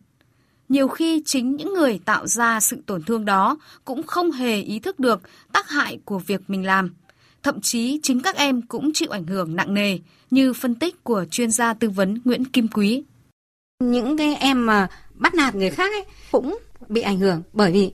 Nhiều 0.69 0.88
khi 0.88 1.23
chính 1.26 1.56
những 1.56 1.75
người 1.75 2.00
tạo 2.05 2.26
ra 2.26 2.61
sự 2.61 2.76
tổn 2.87 3.03
thương 3.03 3.25
đó 3.25 3.59
cũng 3.85 4.03
không 4.03 4.31
hề 4.31 4.61
ý 4.61 4.79
thức 4.79 5.00
được 5.00 5.20
tác 5.53 5.69
hại 5.69 5.99
của 6.05 6.19
việc 6.19 6.41
mình 6.49 6.67
làm. 6.67 6.94
Thậm 7.43 7.61
chí 7.61 8.00
chính 8.03 8.21
các 8.21 8.37
em 8.37 8.62
cũng 8.62 8.91
chịu 8.94 9.09
ảnh 9.11 9.26
hưởng 9.26 9.56
nặng 9.56 9.75
nề 9.75 9.99
như 10.31 10.53
phân 10.53 10.75
tích 10.75 11.05
của 11.05 11.25
chuyên 11.31 11.50
gia 11.50 11.75
tư 11.75 11.91
vấn 11.91 12.21
Nguyễn 12.25 12.44
Kim 12.44 12.69
Quý. 12.69 13.03
Những 13.81 14.17
cái 14.17 14.35
em 14.35 14.67
mà 14.67 14.88
bắt 15.14 15.35
nạt 15.35 15.55
người 15.55 15.71
khác 15.71 15.91
ấy 15.93 16.05
cũng 16.32 16.59
bị 16.88 17.00
ảnh 17.00 17.19
hưởng 17.19 17.43
bởi 17.53 17.73
vì 17.73 17.93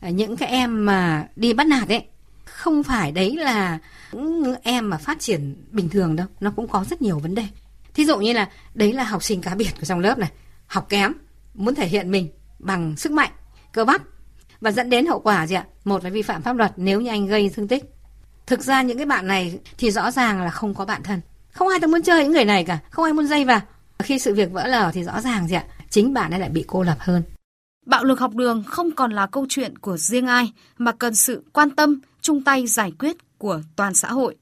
Ờ, 0.00 0.08
những 0.08 0.36
cái 0.36 0.48
em 0.48 0.86
mà 0.86 1.26
đi 1.36 1.52
bắt 1.52 1.66
nạt 1.66 1.88
ấy, 1.88 2.04
không 2.44 2.82
phải 2.82 3.12
đấy 3.12 3.36
là 3.36 3.78
những 4.12 4.54
em 4.62 4.90
mà 4.90 4.96
phát 4.96 5.20
triển 5.20 5.56
bình 5.70 5.88
thường 5.88 6.16
đâu, 6.16 6.26
nó 6.40 6.52
cũng 6.56 6.68
có 6.68 6.84
rất 6.90 7.02
nhiều 7.02 7.18
vấn 7.18 7.34
đề. 7.34 7.44
Thí 7.94 8.04
dụ 8.04 8.18
như 8.18 8.32
là 8.32 8.48
đấy 8.74 8.92
là 8.92 9.04
học 9.04 9.22
sinh 9.22 9.40
cá 9.40 9.54
biệt 9.54 9.70
của 9.80 9.86
trong 9.86 10.00
lớp 10.00 10.18
này, 10.18 10.30
học 10.66 10.86
kém, 10.88 11.12
muốn 11.54 11.74
thể 11.74 11.86
hiện 11.86 12.10
mình 12.10 12.28
bằng 12.58 12.96
sức 12.96 13.12
mạnh, 13.12 13.30
cơ 13.72 13.84
bắp. 13.84 14.02
Và 14.60 14.70
dẫn 14.70 14.90
đến 14.90 15.06
hậu 15.06 15.20
quả 15.20 15.46
gì 15.46 15.54
ạ? 15.54 15.64
Một 15.84 16.04
là 16.04 16.10
vi 16.10 16.22
phạm 16.22 16.42
pháp 16.42 16.56
luật 16.56 16.72
nếu 16.76 17.00
như 17.00 17.10
anh 17.10 17.26
gây 17.26 17.50
thương 17.54 17.68
tích. 17.68 17.84
Thực 18.46 18.60
ra 18.60 18.82
những 18.82 18.96
cái 18.96 19.06
bạn 19.06 19.26
này 19.26 19.58
thì 19.78 19.90
rõ 19.90 20.10
ràng 20.10 20.42
là 20.42 20.50
không 20.50 20.74
có 20.74 20.84
bạn 20.84 21.02
thân. 21.02 21.20
Không 21.52 21.68
ai 21.68 21.80
muốn 21.80 22.02
chơi 22.02 22.24
những 22.24 22.32
người 22.32 22.44
này 22.44 22.64
cả, 22.64 22.78
không 22.90 23.04
ai 23.04 23.12
muốn 23.12 23.26
dây 23.26 23.44
vào. 23.44 23.60
Khi 23.98 24.18
sự 24.18 24.34
việc 24.34 24.52
vỡ 24.52 24.66
lở 24.66 24.90
thì 24.94 25.04
rõ 25.04 25.20
ràng 25.20 25.48
gì 25.48 25.54
ạ? 25.54 25.64
Chính 25.90 26.14
bạn 26.14 26.30
ấy 26.30 26.40
lại 26.40 26.48
bị 26.48 26.64
cô 26.66 26.82
lập 26.82 26.96
hơn. 26.98 27.22
Bạo 27.86 28.04
lực 28.04 28.20
học 28.20 28.34
đường 28.34 28.64
không 28.66 28.90
còn 28.90 29.12
là 29.12 29.26
câu 29.26 29.46
chuyện 29.48 29.78
của 29.78 29.96
riêng 29.96 30.26
ai 30.26 30.52
mà 30.78 30.92
cần 30.92 31.14
sự 31.14 31.42
quan 31.52 31.70
tâm, 31.70 32.00
chung 32.20 32.42
tay 32.42 32.66
giải 32.66 32.92
quyết 32.98 33.16
của 33.38 33.60
toàn 33.76 33.94
xã 33.94 34.08
hội. 34.08 34.36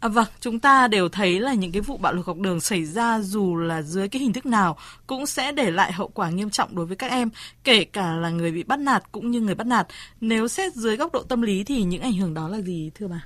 À, 0.00 0.08
vâng, 0.08 0.26
chúng 0.40 0.60
ta 0.60 0.88
đều 0.88 1.08
thấy 1.08 1.40
là 1.40 1.54
những 1.54 1.72
cái 1.72 1.82
vụ 1.82 1.96
bạo 1.96 2.12
lực 2.12 2.26
học 2.26 2.38
đường 2.38 2.60
xảy 2.60 2.84
ra 2.84 3.20
dù 3.20 3.56
là 3.56 3.82
dưới 3.82 4.08
cái 4.08 4.22
hình 4.22 4.32
thức 4.32 4.46
nào 4.46 4.78
cũng 5.06 5.26
sẽ 5.26 5.52
để 5.52 5.70
lại 5.70 5.92
hậu 5.92 6.08
quả 6.08 6.30
nghiêm 6.30 6.50
trọng 6.50 6.76
đối 6.76 6.86
với 6.86 6.96
các 6.96 7.10
em, 7.10 7.30
kể 7.64 7.84
cả 7.84 8.12
là 8.12 8.30
người 8.30 8.52
bị 8.52 8.62
bắt 8.62 8.78
nạt 8.78 9.12
cũng 9.12 9.30
như 9.30 9.40
người 9.40 9.54
bắt 9.54 9.66
nạt. 9.66 9.86
Nếu 10.20 10.48
xét 10.48 10.74
dưới 10.74 10.96
góc 10.96 11.12
độ 11.12 11.22
tâm 11.22 11.42
lý 11.42 11.64
thì 11.64 11.82
những 11.82 12.02
ảnh 12.02 12.12
hưởng 12.12 12.34
đó 12.34 12.48
là 12.48 12.60
gì 12.60 12.90
thưa 12.94 13.08
bà? 13.08 13.24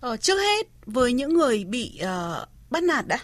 Ờ, 0.00 0.16
trước 0.16 0.38
hết 0.38 0.66
với 0.86 1.12
những 1.12 1.34
người 1.34 1.64
bị 1.64 2.00
uh, 2.02 2.48
bắt 2.70 2.82
nạt 2.82 3.06
đã 3.06 3.18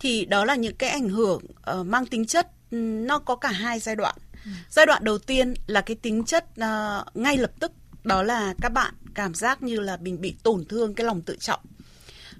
thì 0.00 0.24
đó 0.24 0.44
là 0.44 0.54
những 0.54 0.76
cái 0.76 0.90
ảnh 0.90 1.08
hưởng 1.08 1.42
uh, 1.80 1.86
mang 1.86 2.06
tính 2.06 2.26
chất 2.26 2.48
ừ, 2.70 2.76
nó 2.76 3.18
có 3.18 3.36
cả 3.36 3.48
hai 3.48 3.78
giai 3.78 3.96
đoạn. 3.96 4.16
Ừ. 4.44 4.50
Giai 4.70 4.86
đoạn 4.86 5.04
đầu 5.04 5.18
tiên 5.18 5.54
là 5.66 5.80
cái 5.80 5.96
tính 5.96 6.24
chất 6.24 6.44
uh, 6.44 7.16
ngay 7.16 7.36
lập 7.36 7.50
tức 7.60 7.72
đó 8.04 8.22
là 8.22 8.54
các 8.62 8.68
bạn 8.68 8.94
cảm 9.14 9.34
giác 9.34 9.62
như 9.62 9.80
là 9.80 9.96
mình 9.96 10.20
bị 10.20 10.34
tổn 10.42 10.64
thương 10.64 10.94
cái 10.94 11.06
lòng 11.06 11.22
tự 11.22 11.36
trọng. 11.36 11.60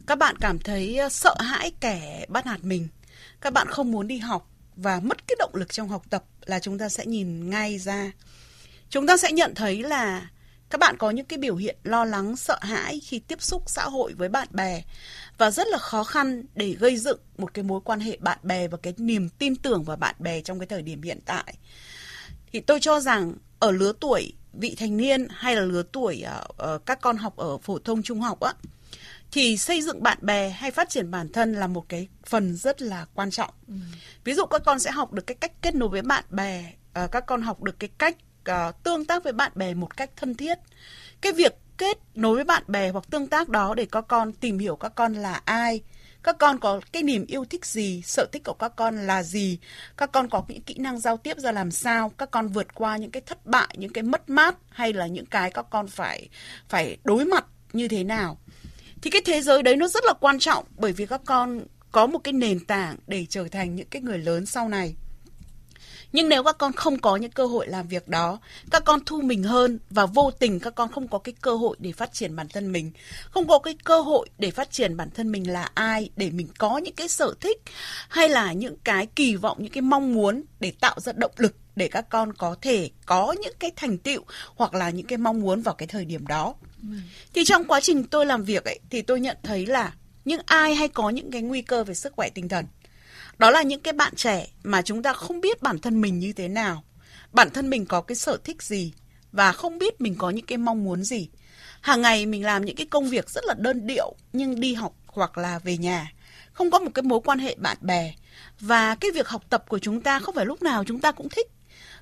Các 0.06 0.18
bạn 0.18 0.36
cảm 0.40 0.58
thấy 0.58 0.96
ờ, 0.96 1.08
sợ 1.08 1.34
hãi 1.38 1.72
kẻ 1.80 2.26
bắt 2.28 2.46
nạt 2.46 2.64
mình. 2.64 2.88
Các 3.40 3.52
bạn 3.52 3.66
không 3.70 3.92
muốn 3.92 4.08
đi 4.08 4.18
học 4.18 4.50
và 4.76 5.00
mất 5.00 5.26
cái 5.28 5.36
động 5.38 5.54
lực 5.54 5.72
trong 5.72 5.88
học 5.88 6.02
tập 6.10 6.24
là 6.44 6.58
chúng 6.58 6.78
ta 6.78 6.88
sẽ 6.88 7.06
nhìn 7.06 7.50
ngay 7.50 7.78
ra. 7.78 8.12
Chúng 8.90 9.06
ta 9.06 9.16
sẽ 9.16 9.32
nhận 9.32 9.54
thấy 9.54 9.82
là 9.82 10.28
các 10.70 10.80
bạn 10.80 10.96
có 10.96 11.10
những 11.10 11.26
cái 11.26 11.38
biểu 11.38 11.56
hiện 11.56 11.76
lo 11.84 12.04
lắng, 12.04 12.36
sợ 12.36 12.58
hãi 12.62 13.00
khi 13.00 13.18
tiếp 13.18 13.42
xúc 13.42 13.62
xã 13.66 13.82
hội 13.82 14.14
với 14.14 14.28
bạn 14.28 14.48
bè 14.50 14.82
và 15.38 15.50
rất 15.50 15.66
là 15.68 15.78
khó 15.78 16.04
khăn 16.04 16.42
để 16.54 16.72
gây 16.72 16.96
dựng 16.96 17.20
một 17.38 17.54
cái 17.54 17.62
mối 17.62 17.80
quan 17.84 18.00
hệ 18.00 18.16
bạn 18.20 18.38
bè 18.42 18.68
và 18.68 18.78
cái 18.82 18.94
niềm 18.96 19.28
tin 19.28 19.56
tưởng 19.56 19.84
vào 19.84 19.96
bạn 19.96 20.14
bè 20.18 20.40
trong 20.40 20.58
cái 20.58 20.66
thời 20.66 20.82
điểm 20.82 21.02
hiện 21.02 21.20
tại. 21.26 21.54
Thì 22.52 22.60
tôi 22.60 22.80
cho 22.80 23.00
rằng 23.00 23.34
ở 23.58 23.70
lứa 23.70 23.92
tuổi 24.00 24.32
vị 24.52 24.74
thành 24.78 24.96
niên 24.96 25.26
hay 25.30 25.56
là 25.56 25.62
lứa 25.62 25.82
tuổi 25.92 26.24
uh, 26.74 26.86
các 26.86 27.00
con 27.00 27.16
học 27.16 27.36
ở 27.36 27.58
phổ 27.58 27.78
thông 27.78 28.02
trung 28.02 28.20
học 28.20 28.40
á 28.40 28.52
thì 29.32 29.56
xây 29.56 29.82
dựng 29.82 30.02
bạn 30.02 30.18
bè 30.20 30.50
hay 30.50 30.70
phát 30.70 30.90
triển 30.90 31.10
bản 31.10 31.32
thân 31.32 31.52
là 31.52 31.66
một 31.66 31.88
cái 31.88 32.08
phần 32.26 32.56
rất 32.56 32.82
là 32.82 33.06
quan 33.14 33.30
trọng. 33.30 33.50
Ừ. 33.68 33.74
Ví 34.24 34.34
dụ 34.34 34.46
các 34.46 34.62
con 34.64 34.80
sẽ 34.80 34.90
học 34.90 35.12
được 35.12 35.26
cái 35.26 35.34
cách 35.34 35.52
kết 35.62 35.74
nối 35.74 35.88
với 35.88 36.02
bạn 36.02 36.24
bè, 36.30 36.72
uh, 37.04 37.10
các 37.12 37.26
con 37.26 37.42
học 37.42 37.62
được 37.62 37.78
cái 37.78 37.90
cách 37.98 38.16
uh, 38.50 38.82
tương 38.82 39.04
tác 39.04 39.24
với 39.24 39.32
bạn 39.32 39.52
bè 39.54 39.74
một 39.74 39.96
cách 39.96 40.10
thân 40.16 40.34
thiết. 40.34 40.58
Cái 41.20 41.32
việc 41.32 41.54
kết 41.78 41.98
nối 42.14 42.34
với 42.34 42.44
bạn 42.44 42.62
bè 42.68 42.90
hoặc 42.90 43.04
tương 43.10 43.26
tác 43.26 43.48
đó 43.48 43.74
để 43.74 43.86
các 43.92 44.04
con 44.08 44.32
tìm 44.32 44.58
hiểu 44.58 44.76
các 44.76 44.94
con 44.94 45.14
là 45.14 45.40
ai, 45.44 45.80
các 46.22 46.38
con 46.38 46.58
có 46.58 46.80
cái 46.92 47.02
niềm 47.02 47.26
yêu 47.26 47.44
thích 47.44 47.64
gì, 47.64 48.02
sở 48.02 48.26
thích 48.32 48.44
của 48.44 48.52
các 48.52 48.72
con 48.76 49.06
là 49.06 49.22
gì, 49.22 49.58
các 49.96 50.12
con 50.12 50.28
có 50.28 50.42
những 50.48 50.62
kỹ 50.62 50.74
năng 50.78 50.98
giao 50.98 51.16
tiếp 51.16 51.38
ra 51.38 51.52
làm 51.52 51.70
sao, 51.70 52.08
các 52.18 52.30
con 52.30 52.48
vượt 52.48 52.74
qua 52.74 52.96
những 52.96 53.10
cái 53.10 53.22
thất 53.26 53.46
bại, 53.46 53.68
những 53.78 53.92
cái 53.92 54.02
mất 54.02 54.30
mát 54.30 54.56
hay 54.70 54.92
là 54.92 55.06
những 55.06 55.26
cái 55.26 55.50
các 55.50 55.66
con 55.70 55.88
phải 55.88 56.28
phải 56.68 56.96
đối 57.04 57.24
mặt 57.24 57.44
như 57.72 57.88
thế 57.88 58.04
nào 58.04 58.38
thì 59.02 59.10
cái 59.10 59.22
thế 59.24 59.42
giới 59.42 59.62
đấy 59.62 59.76
nó 59.76 59.88
rất 59.88 60.04
là 60.04 60.12
quan 60.20 60.38
trọng 60.38 60.64
bởi 60.76 60.92
vì 60.92 61.06
các 61.06 61.20
con 61.24 61.60
có 61.92 62.06
một 62.06 62.18
cái 62.18 62.32
nền 62.32 62.64
tảng 62.64 62.96
để 63.06 63.26
trở 63.28 63.48
thành 63.48 63.74
những 63.74 63.88
cái 63.90 64.02
người 64.02 64.18
lớn 64.18 64.46
sau 64.46 64.68
này 64.68 64.94
nhưng 66.12 66.28
nếu 66.28 66.44
các 66.44 66.58
con 66.58 66.72
không 66.72 66.98
có 66.98 67.16
những 67.16 67.30
cơ 67.30 67.46
hội 67.46 67.68
làm 67.68 67.88
việc 67.88 68.08
đó, 68.08 68.38
các 68.70 68.84
con 68.84 69.00
thu 69.06 69.20
mình 69.20 69.42
hơn 69.42 69.78
và 69.90 70.06
vô 70.06 70.30
tình 70.30 70.60
các 70.60 70.74
con 70.74 70.92
không 70.92 71.08
có 71.08 71.18
cái 71.18 71.34
cơ 71.40 71.54
hội 71.54 71.76
để 71.80 71.92
phát 71.92 72.12
triển 72.12 72.36
bản 72.36 72.48
thân 72.48 72.72
mình, 72.72 72.92
không 73.30 73.48
có 73.48 73.58
cái 73.58 73.74
cơ 73.84 74.00
hội 74.00 74.28
để 74.38 74.50
phát 74.50 74.70
triển 74.70 74.96
bản 74.96 75.10
thân 75.10 75.32
mình 75.32 75.52
là 75.52 75.70
ai, 75.74 76.10
để 76.16 76.30
mình 76.30 76.48
có 76.58 76.78
những 76.78 76.94
cái 76.94 77.08
sở 77.08 77.34
thích 77.40 77.62
hay 78.08 78.28
là 78.28 78.52
những 78.52 78.76
cái 78.84 79.06
kỳ 79.06 79.36
vọng, 79.36 79.56
những 79.60 79.72
cái 79.72 79.82
mong 79.82 80.14
muốn 80.14 80.42
để 80.60 80.72
tạo 80.80 81.00
ra 81.00 81.12
động 81.12 81.32
lực 81.36 81.56
để 81.76 81.88
các 81.88 82.08
con 82.08 82.32
có 82.32 82.56
thể 82.60 82.90
có 83.06 83.34
những 83.42 83.54
cái 83.58 83.70
thành 83.76 83.98
tựu 83.98 84.22
hoặc 84.54 84.74
là 84.74 84.90
những 84.90 85.06
cái 85.06 85.18
mong 85.18 85.40
muốn 85.40 85.62
vào 85.62 85.74
cái 85.74 85.86
thời 85.86 86.04
điểm 86.04 86.26
đó. 86.26 86.54
Ừ. 86.82 86.88
Thì 87.34 87.44
trong 87.44 87.64
quá 87.64 87.80
trình 87.80 88.04
tôi 88.04 88.26
làm 88.26 88.44
việc 88.44 88.64
ấy 88.64 88.80
thì 88.90 89.02
tôi 89.02 89.20
nhận 89.20 89.36
thấy 89.42 89.66
là 89.66 89.92
những 90.24 90.40
ai 90.46 90.74
hay 90.74 90.88
có 90.88 91.10
những 91.10 91.30
cái 91.30 91.42
nguy 91.42 91.62
cơ 91.62 91.84
về 91.84 91.94
sức 91.94 92.12
khỏe 92.16 92.28
tinh 92.28 92.48
thần 92.48 92.66
đó 93.40 93.50
là 93.50 93.62
những 93.62 93.80
cái 93.80 93.92
bạn 93.92 94.14
trẻ 94.14 94.46
mà 94.62 94.82
chúng 94.82 95.02
ta 95.02 95.12
không 95.12 95.40
biết 95.40 95.62
bản 95.62 95.78
thân 95.78 96.00
mình 96.00 96.18
như 96.18 96.32
thế 96.32 96.48
nào, 96.48 96.84
bản 97.32 97.50
thân 97.50 97.70
mình 97.70 97.86
có 97.86 98.00
cái 98.00 98.16
sở 98.16 98.38
thích 98.44 98.62
gì 98.62 98.92
và 99.32 99.52
không 99.52 99.78
biết 99.78 100.00
mình 100.00 100.14
có 100.18 100.30
những 100.30 100.46
cái 100.46 100.58
mong 100.58 100.84
muốn 100.84 101.04
gì. 101.04 101.28
Hàng 101.80 102.02
ngày 102.02 102.26
mình 102.26 102.44
làm 102.44 102.64
những 102.64 102.76
cái 102.76 102.86
công 102.86 103.08
việc 103.08 103.30
rất 103.30 103.44
là 103.44 103.54
đơn 103.58 103.86
điệu 103.86 104.14
nhưng 104.32 104.60
đi 104.60 104.74
học 104.74 104.92
hoặc 105.06 105.38
là 105.38 105.58
về 105.58 105.76
nhà, 105.76 106.12
không 106.52 106.70
có 106.70 106.78
một 106.78 106.90
cái 106.94 107.02
mối 107.02 107.20
quan 107.24 107.38
hệ 107.38 107.54
bạn 107.58 107.76
bè 107.80 108.14
và 108.60 108.94
cái 108.94 109.10
việc 109.10 109.28
học 109.28 109.42
tập 109.50 109.64
của 109.68 109.78
chúng 109.78 110.00
ta 110.00 110.20
không 110.20 110.34
phải 110.34 110.46
lúc 110.46 110.62
nào 110.62 110.84
chúng 110.84 111.00
ta 111.00 111.12
cũng 111.12 111.28
thích. 111.28 111.46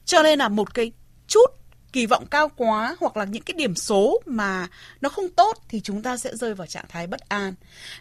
Cho 0.04 0.23
nên 0.23 0.38
là 0.38 0.49
một 0.49 0.75
cái 0.75 0.92
chút 1.26 1.47
kỳ 1.92 2.07
vọng 2.07 2.26
cao 2.30 2.49
quá 2.49 2.97
hoặc 3.00 3.16
là 3.16 3.25
những 3.25 3.42
cái 3.42 3.54
điểm 3.54 3.75
số 3.75 4.23
mà 4.26 4.68
nó 5.00 5.09
không 5.09 5.28
tốt 5.28 5.59
thì 5.68 5.80
chúng 5.80 6.02
ta 6.02 6.16
sẽ 6.16 6.37
rơi 6.37 6.54
vào 6.54 6.66
trạng 6.66 6.85
thái 6.88 7.07
bất 7.07 7.28
an. 7.28 7.54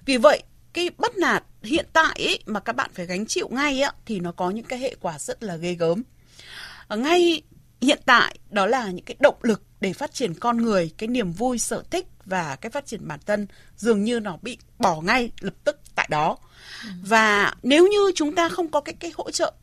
Vì 0.06 0.18
vậy, 0.18 0.44
cái 0.78 0.90
bắt 0.98 1.18
nạt 1.18 1.44
hiện 1.64 1.86
tại 1.94 2.16
ấy, 2.16 2.40
mà 2.46 2.60
các 2.60 2.76
bạn 2.76 2.90
phải 2.94 3.06
gánh 3.06 3.26
chịu 3.26 3.50
ngay 3.52 3.82
á, 3.82 3.92
thì 4.06 4.20
nó 4.20 4.32
có 4.32 4.50
những 4.50 4.66
cái 4.66 4.80
hệ 4.80 4.96
quả 5.02 5.20
rất 5.20 5.44
là 5.44 5.56
ghê 5.56 5.74
gớm. 5.74 6.04
Ở 6.88 6.98
ngay 6.98 7.42
hiện 7.82 8.00
tại 8.06 8.40
đó 8.50 8.66
là 8.66 8.92
những 8.92 9.06
cái 9.06 9.16
động 9.20 9.36
lực 9.42 9.62
để 9.82 9.94
phát 9.94 10.14
triển 10.14 10.34
con 10.34 10.58
người, 10.58 10.92
cái 10.98 11.08
niềm 11.08 11.32
vui, 11.32 11.60
sở 11.60 11.84
thích 11.92 12.08
và 12.26 12.56
cái 12.56 12.70
phát 12.70 12.86
triển 12.86 13.08
bản 13.08 13.20
thân 13.26 13.48
dường 13.78 14.04
như 14.04 14.20
nó 14.20 14.38
bị 14.42 14.58
bỏ 14.80 15.02
ngay 15.02 15.32
lập 15.40 15.54
tức 15.64 15.80
tại 15.96 16.08
đó. 16.12 16.38
Ừ. 16.84 16.90
Và 17.04 17.54
nếu 17.64 17.88
như 17.88 18.12
chúng 18.16 18.36
ta 18.36 18.50
không 18.50 18.72
có 18.72 18.82
cái 18.82 18.96
cái 19.00 19.12
hỗ 19.16 19.32
trợ 19.32 19.54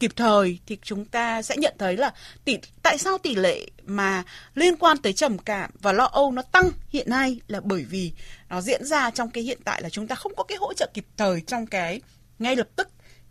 kịp 0.00 0.12
thời 0.16 0.58
thì 0.66 0.78
chúng 0.82 1.04
ta 1.04 1.42
sẽ 1.42 1.56
nhận 1.56 1.74
thấy 1.78 1.96
là 1.96 2.12
tỷ 2.44 2.58
tại 2.82 2.98
sao 2.98 3.18
tỷ 3.18 3.34
lệ 3.34 3.66
mà 3.86 4.22
liên 4.54 4.76
quan 4.76 4.96
tới 4.98 5.12
trầm 5.12 5.38
cảm 5.38 5.70
và 5.80 5.92
lo 5.92 6.04
âu 6.04 6.32
nó 6.32 6.42
tăng 6.42 6.70
hiện 6.88 7.10
nay 7.10 7.40
là 7.48 7.60
bởi 7.60 7.84
vì 7.84 8.12
nó 8.54 8.60
diễn 8.60 8.84
ra 8.84 9.10
trong 9.10 9.30
cái 9.30 9.44
hiện 9.44 9.58
tại 9.64 9.82
là 9.82 9.88
chúng 9.88 10.06
ta 10.06 10.14
không 10.14 10.34
có 10.36 10.44
cái 10.44 10.58
hỗ 10.60 10.74
trợ 10.74 10.86
kịp 10.94 11.06
thời 11.16 11.40
trong 11.40 11.66
cái 11.66 12.00
ngay 12.38 12.56
lập 12.56 12.68
tức 12.76 12.88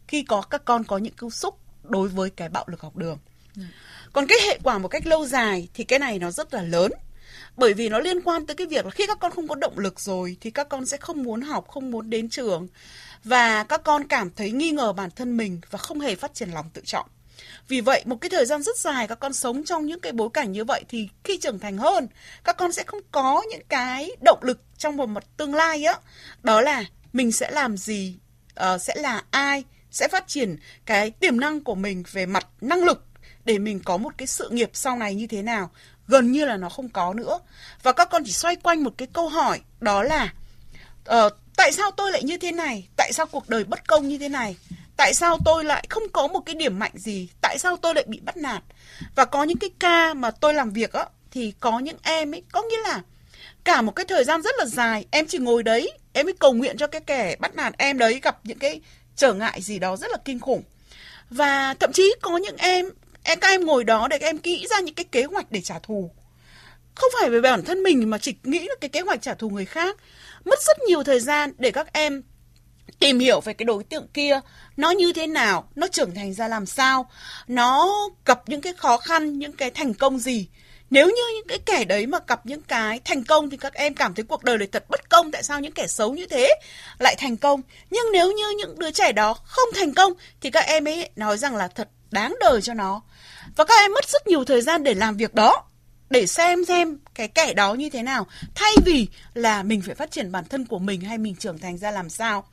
khi 0.07 0.23
có 0.23 0.41
các 0.41 0.65
con 0.65 0.83
có 0.83 0.97
những 0.97 1.13
cú 1.13 1.29
xúc 1.29 1.59
đối 1.83 2.07
với 2.09 2.29
cái 2.29 2.49
bạo 2.49 2.65
lực 2.67 2.81
học 2.81 2.95
đường. 2.95 3.17
Còn 4.13 4.27
cái 4.27 4.37
hệ 4.47 4.59
quả 4.63 4.77
một 4.77 4.87
cách 4.87 5.07
lâu 5.07 5.25
dài 5.25 5.67
thì 5.73 5.83
cái 5.83 5.99
này 5.99 6.19
nó 6.19 6.31
rất 6.31 6.53
là 6.53 6.61
lớn. 6.61 6.91
Bởi 7.57 7.73
vì 7.73 7.89
nó 7.89 7.99
liên 7.99 8.21
quan 8.21 8.45
tới 8.45 8.55
cái 8.55 8.67
việc 8.67 8.85
là 8.85 8.91
khi 8.91 9.07
các 9.07 9.17
con 9.19 9.31
không 9.31 9.47
có 9.47 9.55
động 9.55 9.79
lực 9.79 9.99
rồi 9.99 10.37
thì 10.41 10.51
các 10.51 10.69
con 10.69 10.85
sẽ 10.85 10.97
không 10.97 11.23
muốn 11.23 11.41
học, 11.41 11.67
không 11.67 11.91
muốn 11.91 12.09
đến 12.09 12.29
trường 12.29 12.67
và 13.23 13.63
các 13.63 13.83
con 13.83 14.07
cảm 14.07 14.29
thấy 14.29 14.51
nghi 14.51 14.71
ngờ 14.71 14.93
bản 14.93 15.09
thân 15.11 15.37
mình 15.37 15.61
và 15.69 15.77
không 15.77 15.99
hề 15.99 16.15
phát 16.15 16.33
triển 16.33 16.49
lòng 16.49 16.69
tự 16.73 16.81
trọng. 16.85 17.09
Vì 17.67 17.81
vậy, 17.81 18.03
một 18.05 18.15
cái 18.21 18.29
thời 18.29 18.45
gian 18.45 18.63
rất 18.63 18.77
dài 18.77 19.07
các 19.07 19.19
con 19.19 19.33
sống 19.33 19.63
trong 19.63 19.85
những 19.85 19.99
cái 19.99 20.11
bối 20.11 20.29
cảnh 20.33 20.51
như 20.51 20.63
vậy 20.63 20.83
thì 20.89 21.09
khi 21.23 21.37
trưởng 21.37 21.59
thành 21.59 21.77
hơn, 21.77 22.07
các 22.43 22.57
con 22.57 22.71
sẽ 22.71 22.83
không 22.83 23.01
có 23.11 23.43
những 23.51 23.63
cái 23.69 24.11
động 24.21 24.39
lực 24.41 24.61
trong 24.83 24.97
một 24.97 25.09
mặt 25.09 25.23
tương 25.37 25.53
lai 25.53 25.83
á. 25.83 25.93
Đó 26.43 26.61
là 26.61 26.83
mình 27.13 27.31
sẽ 27.31 27.51
làm 27.51 27.77
gì, 27.77 28.15
uh, 28.59 28.81
sẽ 28.81 28.95
là 28.95 29.23
ai, 29.31 29.63
sẽ 29.91 30.07
phát 30.07 30.27
triển 30.27 30.57
cái 30.85 31.11
tiềm 31.11 31.39
năng 31.39 31.63
của 31.63 31.75
mình 31.75 32.03
về 32.11 32.25
mặt 32.25 32.47
năng 32.61 32.83
lực 32.83 33.05
để 33.45 33.57
mình 33.59 33.79
có 33.85 33.97
một 33.97 34.13
cái 34.17 34.27
sự 34.27 34.49
nghiệp 34.49 34.69
sau 34.73 34.97
này 34.97 35.15
như 35.15 35.27
thế 35.27 35.41
nào. 35.41 35.69
Gần 36.07 36.31
như 36.31 36.45
là 36.45 36.57
nó 36.57 36.69
không 36.69 36.89
có 36.89 37.13
nữa. 37.13 37.39
Và 37.83 37.91
các 37.91 38.09
con 38.11 38.23
chỉ 38.25 38.31
xoay 38.31 38.55
quanh 38.55 38.83
một 38.83 38.93
cái 38.97 39.07
câu 39.13 39.29
hỏi 39.29 39.61
đó 39.79 40.03
là 40.03 40.33
uh, 41.09 41.33
tại 41.57 41.71
sao 41.71 41.91
tôi 41.91 42.11
lại 42.11 42.23
như 42.23 42.37
thế 42.37 42.51
này 42.51 42.87
tại 42.95 43.13
sao 43.13 43.25
cuộc 43.25 43.49
đời 43.49 43.63
bất 43.63 43.87
công 43.87 44.07
như 44.07 44.17
thế 44.17 44.29
này 44.29 44.57
tại 44.97 45.13
sao 45.13 45.37
tôi 45.45 45.63
lại 45.63 45.85
không 45.89 46.03
có 46.13 46.27
một 46.27 46.39
cái 46.39 46.55
điểm 46.55 46.79
mạnh 46.79 46.91
gì 46.95 47.29
tại 47.41 47.57
sao 47.57 47.77
tôi 47.77 47.95
lại 47.95 48.05
bị 48.07 48.19
bắt 48.19 48.37
nạt 48.37 48.63
và 49.15 49.25
có 49.25 49.43
những 49.43 49.57
cái 49.57 49.69
ca 49.79 50.13
mà 50.13 50.31
tôi 50.31 50.53
làm 50.53 50.69
việc 50.69 50.93
á 50.93 51.05
thì 51.31 51.53
có 51.59 51.79
những 51.79 51.97
em 52.03 52.33
ấy 52.35 52.43
có 52.51 52.61
nghĩa 52.61 52.81
là 52.83 53.01
cả 53.63 53.81
một 53.81 53.91
cái 53.91 54.05
thời 54.05 54.23
gian 54.23 54.41
rất 54.41 54.55
là 54.57 54.65
dài, 54.65 55.05
em 55.11 55.27
chỉ 55.27 55.37
ngồi 55.37 55.63
đấy, 55.63 55.91
em 56.13 56.25
mới 56.25 56.33
cầu 56.39 56.53
nguyện 56.53 56.77
cho 56.77 56.87
cái 56.87 57.01
kẻ 57.01 57.35
bắt 57.39 57.55
nạt 57.55 57.73
em 57.77 57.97
đấy 57.97 58.19
gặp 58.23 58.39
những 58.43 58.59
cái 58.59 58.81
trở 59.15 59.33
ngại 59.33 59.61
gì 59.61 59.79
đó 59.79 59.95
rất 59.97 60.11
là 60.11 60.17
kinh 60.25 60.39
khủng. 60.39 60.63
Và 61.29 61.73
thậm 61.79 61.91
chí 61.93 62.13
có 62.21 62.37
những 62.37 62.57
em 62.57 62.89
em, 63.23 63.39
các 63.39 63.47
em 63.47 63.65
ngồi 63.65 63.83
đó 63.83 64.07
để 64.07 64.17
các 64.17 64.27
em 64.27 64.37
nghĩ 64.43 64.67
ra 64.69 64.79
những 64.79 64.95
cái 64.95 65.05
kế 65.11 65.23
hoạch 65.23 65.51
để 65.51 65.61
trả 65.61 65.79
thù. 65.79 66.11
Không 66.95 67.09
phải 67.19 67.29
về 67.29 67.41
bản 67.41 67.63
thân 67.65 67.83
mình 67.83 68.09
mà 68.09 68.17
chỉ 68.17 68.35
nghĩ 68.43 68.59
là 68.59 68.75
cái 68.81 68.89
kế 68.89 69.01
hoạch 69.01 69.21
trả 69.21 69.33
thù 69.33 69.49
người 69.49 69.65
khác. 69.65 69.97
Mất 70.45 70.59
rất 70.61 70.77
nhiều 70.87 71.03
thời 71.03 71.19
gian 71.19 71.51
để 71.57 71.71
các 71.71 71.93
em 71.93 72.23
tìm 72.99 73.19
hiểu 73.19 73.41
về 73.41 73.53
cái 73.53 73.65
đối 73.65 73.83
tượng 73.83 74.07
kia, 74.13 74.39
nó 74.77 74.91
như 74.91 75.13
thế 75.13 75.27
nào, 75.27 75.69
nó 75.75 75.87
trưởng 75.87 76.15
thành 76.15 76.33
ra 76.33 76.47
làm 76.47 76.65
sao, 76.65 77.09
nó 77.47 77.89
gặp 78.25 78.41
những 78.47 78.61
cái 78.61 78.73
khó 78.73 78.97
khăn, 78.97 79.39
những 79.39 79.51
cái 79.51 79.71
thành 79.71 79.93
công 79.93 80.19
gì 80.19 80.47
nếu 80.93 81.07
như 81.07 81.23
những 81.35 81.47
cái 81.47 81.59
kẻ 81.65 81.85
đấy 81.85 82.07
mà 82.07 82.19
gặp 82.27 82.45
những 82.45 82.61
cái 82.61 82.99
thành 83.05 83.23
công 83.23 83.49
thì 83.49 83.57
các 83.57 83.73
em 83.73 83.93
cảm 83.93 84.13
thấy 84.13 84.23
cuộc 84.23 84.43
đời 84.43 84.57
này 84.57 84.67
thật 84.71 84.85
bất 84.89 85.09
công, 85.09 85.31
tại 85.31 85.43
sao 85.43 85.59
những 85.59 85.71
kẻ 85.71 85.87
xấu 85.87 86.13
như 86.13 86.25
thế 86.25 86.55
lại 86.99 87.15
thành 87.19 87.37
công? 87.37 87.61
Nhưng 87.89 88.11
nếu 88.13 88.31
như 88.31 88.43
những 88.57 88.79
đứa 88.79 88.91
trẻ 88.91 89.11
đó 89.11 89.33
không 89.43 89.69
thành 89.75 89.93
công 89.93 90.13
thì 90.41 90.51
các 90.51 90.65
em 90.65 90.87
ấy 90.87 91.09
nói 91.15 91.37
rằng 91.37 91.55
là 91.55 91.67
thật 91.67 91.89
đáng 92.11 92.35
đời 92.39 92.61
cho 92.61 92.73
nó. 92.73 93.01
Và 93.55 93.63
các 93.63 93.75
em 93.79 93.91
mất 93.93 94.09
rất 94.09 94.27
nhiều 94.27 94.45
thời 94.45 94.61
gian 94.61 94.83
để 94.83 94.93
làm 94.93 95.17
việc 95.17 95.33
đó, 95.33 95.63
để 96.09 96.27
xem 96.27 96.65
xem 96.65 96.99
cái 97.15 97.27
kẻ 97.27 97.53
đó 97.53 97.73
như 97.73 97.89
thế 97.89 98.03
nào. 98.03 98.27
Thay 98.55 98.71
vì 98.85 99.07
là 99.33 99.63
mình 99.63 99.81
phải 99.81 99.95
phát 99.95 100.11
triển 100.11 100.31
bản 100.31 100.45
thân 100.45 100.65
của 100.65 100.79
mình 100.79 101.01
hay 101.01 101.17
mình 101.17 101.35
trưởng 101.35 101.59
thành 101.59 101.77
ra 101.77 101.91
làm 101.91 102.09
sao 102.09 102.45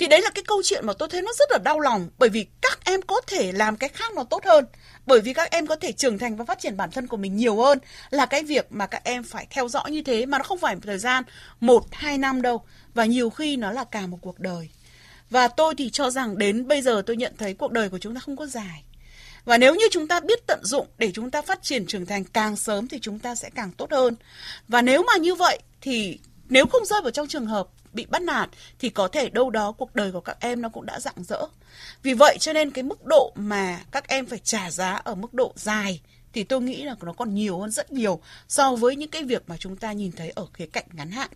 thì 0.00 0.06
đấy 0.06 0.22
là 0.22 0.30
cái 0.30 0.44
câu 0.46 0.62
chuyện 0.64 0.86
mà 0.86 0.92
tôi 0.92 1.08
thấy 1.08 1.22
nó 1.22 1.32
rất 1.38 1.50
là 1.50 1.58
đau 1.58 1.80
lòng, 1.80 2.08
bởi 2.18 2.28
vì 2.28 2.46
các 2.60 2.80
em 2.84 3.02
có 3.02 3.20
thể 3.26 3.52
làm 3.52 3.76
cái 3.76 3.88
khác 3.88 4.12
nó 4.14 4.24
tốt 4.24 4.44
hơn. 4.44 4.64
Bởi 5.06 5.20
vì 5.20 5.32
các 5.32 5.50
em 5.50 5.66
có 5.66 5.76
thể 5.76 5.92
trưởng 5.92 6.18
thành 6.18 6.36
và 6.36 6.44
phát 6.44 6.58
triển 6.60 6.76
bản 6.76 6.90
thân 6.90 7.06
của 7.06 7.16
mình 7.16 7.36
nhiều 7.36 7.56
hơn 7.56 7.78
là 8.10 8.26
cái 8.26 8.42
việc 8.42 8.66
mà 8.70 8.86
các 8.86 9.04
em 9.04 9.22
phải 9.22 9.46
theo 9.50 9.68
dõi 9.68 9.90
như 9.90 10.02
thế, 10.02 10.26
mà 10.26 10.38
nó 10.38 10.44
không 10.44 10.58
phải 10.58 10.74
một 10.74 10.80
thời 10.84 10.98
gian 10.98 11.24
một, 11.60 11.84
hai 11.92 12.18
năm 12.18 12.42
đâu, 12.42 12.62
và 12.94 13.04
nhiều 13.04 13.30
khi 13.30 13.56
nó 13.56 13.72
là 13.72 13.84
cả 13.84 14.06
một 14.06 14.18
cuộc 14.20 14.38
đời. 14.38 14.68
Và 15.30 15.48
tôi 15.48 15.74
thì 15.78 15.90
cho 15.90 16.10
rằng 16.10 16.38
đến 16.38 16.68
bây 16.68 16.82
giờ 16.82 17.02
tôi 17.06 17.16
nhận 17.16 17.32
thấy 17.38 17.54
cuộc 17.54 17.72
đời 17.72 17.88
của 17.88 17.98
chúng 17.98 18.14
ta 18.14 18.20
không 18.20 18.36
có 18.36 18.46
dài. 18.46 18.84
Và 19.44 19.58
nếu 19.58 19.74
như 19.74 19.84
chúng 19.90 20.08
ta 20.08 20.20
biết 20.20 20.46
tận 20.46 20.60
dụng 20.62 20.86
để 20.98 21.10
chúng 21.14 21.30
ta 21.30 21.42
phát 21.42 21.62
triển 21.62 21.86
trưởng 21.86 22.06
thành 22.06 22.24
càng 22.24 22.56
sớm 22.56 22.88
thì 22.88 22.98
chúng 23.02 23.18
ta 23.18 23.34
sẽ 23.34 23.50
càng 23.54 23.72
tốt 23.72 23.90
hơn. 23.90 24.16
Và 24.68 24.82
nếu 24.82 25.02
mà 25.02 25.16
như 25.16 25.34
vậy 25.34 25.58
thì 25.80 26.18
nếu 26.48 26.66
không 26.66 26.84
rơi 26.84 27.00
vào 27.02 27.10
trong 27.10 27.28
trường 27.28 27.46
hợp 27.46 27.68
bị 27.92 28.06
bắt 28.06 28.22
nạt 28.22 28.50
thì 28.78 28.88
có 28.88 29.08
thể 29.08 29.28
đâu 29.28 29.50
đó 29.50 29.72
cuộc 29.72 29.94
đời 29.94 30.12
của 30.12 30.20
các 30.20 30.36
em 30.40 30.62
nó 30.62 30.68
cũng 30.68 30.86
đã 30.86 31.00
rạng 31.00 31.24
rỡ. 31.24 31.40
Vì 32.02 32.14
vậy 32.14 32.36
cho 32.40 32.52
nên 32.52 32.70
cái 32.70 32.82
mức 32.82 33.04
độ 33.04 33.32
mà 33.34 33.80
các 33.90 34.08
em 34.08 34.26
phải 34.26 34.38
trả 34.38 34.70
giá 34.70 34.92
ở 34.92 35.14
mức 35.14 35.34
độ 35.34 35.52
dài 35.56 36.00
thì 36.32 36.44
tôi 36.44 36.62
nghĩ 36.62 36.82
là 36.82 36.94
nó 37.02 37.12
còn 37.12 37.34
nhiều 37.34 37.58
hơn 37.58 37.70
rất 37.70 37.92
nhiều 37.92 38.20
so 38.48 38.76
với 38.76 38.96
những 38.96 39.10
cái 39.10 39.24
việc 39.24 39.42
mà 39.46 39.56
chúng 39.56 39.76
ta 39.76 39.92
nhìn 39.92 40.12
thấy 40.12 40.30
ở 40.30 40.46
khía 40.54 40.66
cạnh 40.66 40.84
ngắn 40.92 41.10
hạn. 41.10 41.30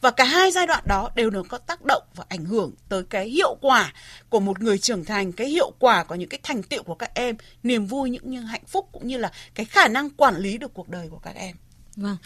Và 0.00 0.10
cả 0.10 0.24
hai 0.24 0.50
giai 0.50 0.66
đoạn 0.66 0.84
đó 0.86 1.10
đều 1.14 1.30
nó 1.30 1.42
có 1.48 1.58
tác 1.58 1.84
động 1.84 2.02
và 2.14 2.24
ảnh 2.28 2.44
hưởng 2.44 2.72
tới 2.88 3.02
cái 3.10 3.28
hiệu 3.28 3.56
quả 3.60 3.92
của 4.28 4.40
một 4.40 4.60
người 4.60 4.78
trưởng 4.78 5.04
thành, 5.04 5.32
cái 5.32 5.48
hiệu 5.48 5.72
quả 5.78 6.04
của 6.04 6.14
những 6.14 6.28
cái 6.28 6.40
thành 6.42 6.62
tựu 6.62 6.82
của 6.82 6.94
các 6.94 7.10
em, 7.14 7.36
niềm 7.62 7.86
vui 7.86 8.10
những 8.10 8.30
những 8.30 8.46
hạnh 8.46 8.64
phúc 8.66 8.88
cũng 8.92 9.06
như 9.06 9.18
là 9.18 9.32
cái 9.54 9.66
khả 9.66 9.88
năng 9.88 10.10
quản 10.10 10.36
lý 10.36 10.58
được 10.58 10.74
cuộc 10.74 10.88
đời 10.88 11.08
của 11.10 11.18
các 11.18 11.34
em. 11.36 11.56
Vâng. 11.96 12.16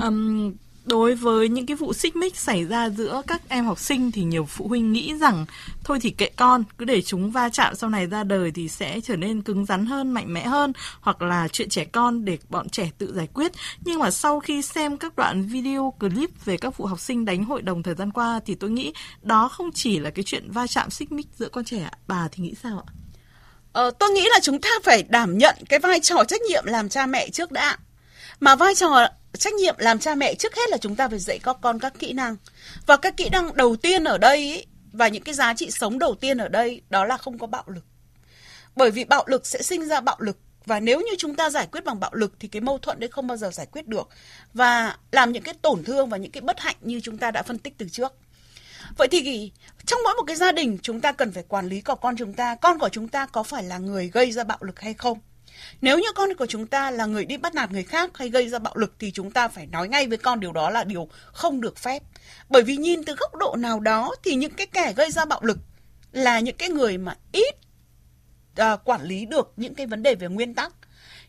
Um, 0.00 0.54
đối 0.84 1.14
với 1.14 1.48
những 1.48 1.66
cái 1.66 1.76
vụ 1.76 1.92
xích 1.92 2.16
mích 2.16 2.36
xảy 2.36 2.64
ra 2.64 2.88
giữa 2.88 3.22
các 3.26 3.48
em 3.48 3.64
học 3.64 3.78
sinh 3.78 4.12
thì 4.12 4.24
nhiều 4.24 4.44
phụ 4.44 4.68
huynh 4.68 4.92
nghĩ 4.92 5.14
rằng 5.14 5.46
thôi 5.84 5.98
thì 6.00 6.10
kệ 6.10 6.30
con 6.36 6.64
cứ 6.78 6.84
để 6.84 7.02
chúng 7.02 7.30
va 7.30 7.48
chạm 7.48 7.74
sau 7.74 7.90
này 7.90 8.06
ra 8.06 8.24
đời 8.24 8.50
thì 8.50 8.68
sẽ 8.68 9.00
trở 9.00 9.16
nên 9.16 9.42
cứng 9.42 9.66
rắn 9.66 9.86
hơn 9.86 10.10
mạnh 10.10 10.34
mẽ 10.34 10.46
hơn 10.46 10.72
hoặc 11.00 11.22
là 11.22 11.48
chuyện 11.48 11.68
trẻ 11.68 11.84
con 11.84 12.24
để 12.24 12.38
bọn 12.48 12.68
trẻ 12.68 12.90
tự 12.98 13.12
giải 13.14 13.28
quyết. 13.34 13.52
Nhưng 13.84 13.98
mà 13.98 14.10
sau 14.10 14.40
khi 14.40 14.62
xem 14.62 14.96
các 14.96 15.16
đoạn 15.16 15.42
video 15.42 15.94
clip 16.00 16.30
về 16.44 16.56
các 16.56 16.76
vụ 16.76 16.86
học 16.86 17.00
sinh 17.00 17.24
đánh 17.24 17.44
hội 17.44 17.62
đồng 17.62 17.82
thời 17.82 17.94
gian 17.94 18.10
qua 18.10 18.40
thì 18.46 18.54
tôi 18.54 18.70
nghĩ 18.70 18.92
đó 19.22 19.48
không 19.48 19.72
chỉ 19.72 19.98
là 19.98 20.10
cái 20.10 20.22
chuyện 20.22 20.50
va 20.50 20.66
chạm 20.66 20.90
xích 20.90 21.12
mích 21.12 21.26
giữa 21.38 21.48
con 21.48 21.64
trẻ 21.64 21.90
bà 22.06 22.28
thì 22.32 22.44
nghĩ 22.44 22.54
sao 22.62 22.84
ạ? 22.86 22.92
Ờ, 23.72 23.90
tôi 23.98 24.10
nghĩ 24.10 24.22
là 24.30 24.38
chúng 24.42 24.60
ta 24.60 24.70
phải 24.84 25.02
đảm 25.02 25.38
nhận 25.38 25.56
cái 25.68 25.78
vai 25.78 26.00
trò 26.00 26.24
trách 26.24 26.42
nhiệm 26.42 26.64
làm 26.66 26.88
cha 26.88 27.06
mẹ 27.06 27.30
trước 27.30 27.52
đã. 27.52 27.76
Mà 28.40 28.56
vai 28.56 28.74
trò 28.74 29.08
trách 29.38 29.54
nhiệm 29.54 29.74
làm 29.78 29.98
cha 29.98 30.14
mẹ 30.14 30.34
trước 30.34 30.54
hết 30.54 30.70
là 30.70 30.76
chúng 30.76 30.96
ta 30.96 31.08
phải 31.08 31.18
dạy 31.18 31.38
các 31.42 31.56
con 31.60 31.78
các 31.78 31.92
kỹ 31.98 32.12
năng. 32.12 32.36
Và 32.86 32.96
các 32.96 33.16
kỹ 33.16 33.28
năng 33.28 33.56
đầu 33.56 33.76
tiên 33.76 34.04
ở 34.04 34.18
đây 34.18 34.36
ý, 34.36 34.64
và 34.92 35.08
những 35.08 35.22
cái 35.22 35.34
giá 35.34 35.54
trị 35.54 35.70
sống 35.70 35.98
đầu 35.98 36.14
tiên 36.14 36.38
ở 36.38 36.48
đây 36.48 36.82
đó 36.90 37.04
là 37.04 37.16
không 37.16 37.38
có 37.38 37.46
bạo 37.46 37.64
lực. 37.66 37.84
Bởi 38.76 38.90
vì 38.90 39.04
bạo 39.04 39.24
lực 39.26 39.46
sẽ 39.46 39.62
sinh 39.62 39.88
ra 39.88 40.00
bạo 40.00 40.16
lực 40.18 40.38
và 40.66 40.80
nếu 40.80 41.00
như 41.00 41.10
chúng 41.18 41.34
ta 41.34 41.50
giải 41.50 41.66
quyết 41.72 41.84
bằng 41.84 42.00
bạo 42.00 42.10
lực 42.14 42.32
thì 42.40 42.48
cái 42.48 42.60
mâu 42.60 42.78
thuẫn 42.78 43.00
đấy 43.00 43.10
không 43.12 43.26
bao 43.26 43.36
giờ 43.36 43.50
giải 43.50 43.66
quyết 43.66 43.86
được 43.86 44.08
và 44.54 44.96
làm 45.12 45.32
những 45.32 45.42
cái 45.42 45.54
tổn 45.62 45.84
thương 45.84 46.08
và 46.08 46.16
những 46.16 46.32
cái 46.32 46.40
bất 46.40 46.60
hạnh 46.60 46.76
như 46.80 47.00
chúng 47.00 47.18
ta 47.18 47.30
đã 47.30 47.42
phân 47.42 47.58
tích 47.58 47.74
từ 47.78 47.88
trước. 47.88 48.12
Vậy 48.96 49.08
thì 49.10 49.52
trong 49.86 50.00
mỗi 50.04 50.14
một 50.14 50.22
cái 50.26 50.36
gia 50.36 50.52
đình 50.52 50.78
chúng 50.82 51.00
ta 51.00 51.12
cần 51.12 51.32
phải 51.32 51.44
quản 51.48 51.68
lý 51.68 51.80
của 51.80 51.94
con 51.94 52.16
chúng 52.16 52.34
ta, 52.34 52.54
con 52.54 52.78
của 52.78 52.88
chúng 52.88 53.08
ta 53.08 53.26
có 53.26 53.42
phải 53.42 53.62
là 53.62 53.78
người 53.78 54.08
gây 54.08 54.32
ra 54.32 54.44
bạo 54.44 54.58
lực 54.60 54.80
hay 54.80 54.94
không? 54.94 55.18
Nếu 55.80 55.98
như 55.98 56.08
con 56.14 56.34
của 56.34 56.46
chúng 56.46 56.66
ta 56.66 56.90
là 56.90 57.06
người 57.06 57.24
đi 57.24 57.36
bắt 57.36 57.54
nạt 57.54 57.72
người 57.72 57.82
khác 57.82 58.10
hay 58.14 58.28
gây 58.28 58.48
ra 58.48 58.58
bạo 58.58 58.76
lực 58.76 58.94
thì 58.98 59.10
chúng 59.10 59.30
ta 59.30 59.48
phải 59.48 59.66
nói 59.66 59.88
ngay 59.88 60.06
với 60.06 60.18
con 60.18 60.40
điều 60.40 60.52
đó 60.52 60.70
là 60.70 60.84
điều 60.84 61.08
không 61.32 61.60
được 61.60 61.78
phép. 61.78 62.02
Bởi 62.48 62.62
vì 62.62 62.76
nhìn 62.76 63.04
từ 63.04 63.14
góc 63.14 63.34
độ 63.34 63.56
nào 63.58 63.80
đó 63.80 64.14
thì 64.24 64.34
những 64.34 64.52
cái 64.52 64.66
kẻ 64.66 64.92
gây 64.96 65.10
ra 65.10 65.24
bạo 65.24 65.40
lực 65.42 65.58
là 66.12 66.40
những 66.40 66.56
cái 66.56 66.68
người 66.68 66.98
mà 66.98 67.16
ít 67.32 67.54
uh, 68.60 68.80
quản 68.84 69.02
lý 69.02 69.26
được 69.26 69.52
những 69.56 69.74
cái 69.74 69.86
vấn 69.86 70.02
đề 70.02 70.14
về 70.14 70.28
nguyên 70.28 70.54
tắc. 70.54 70.72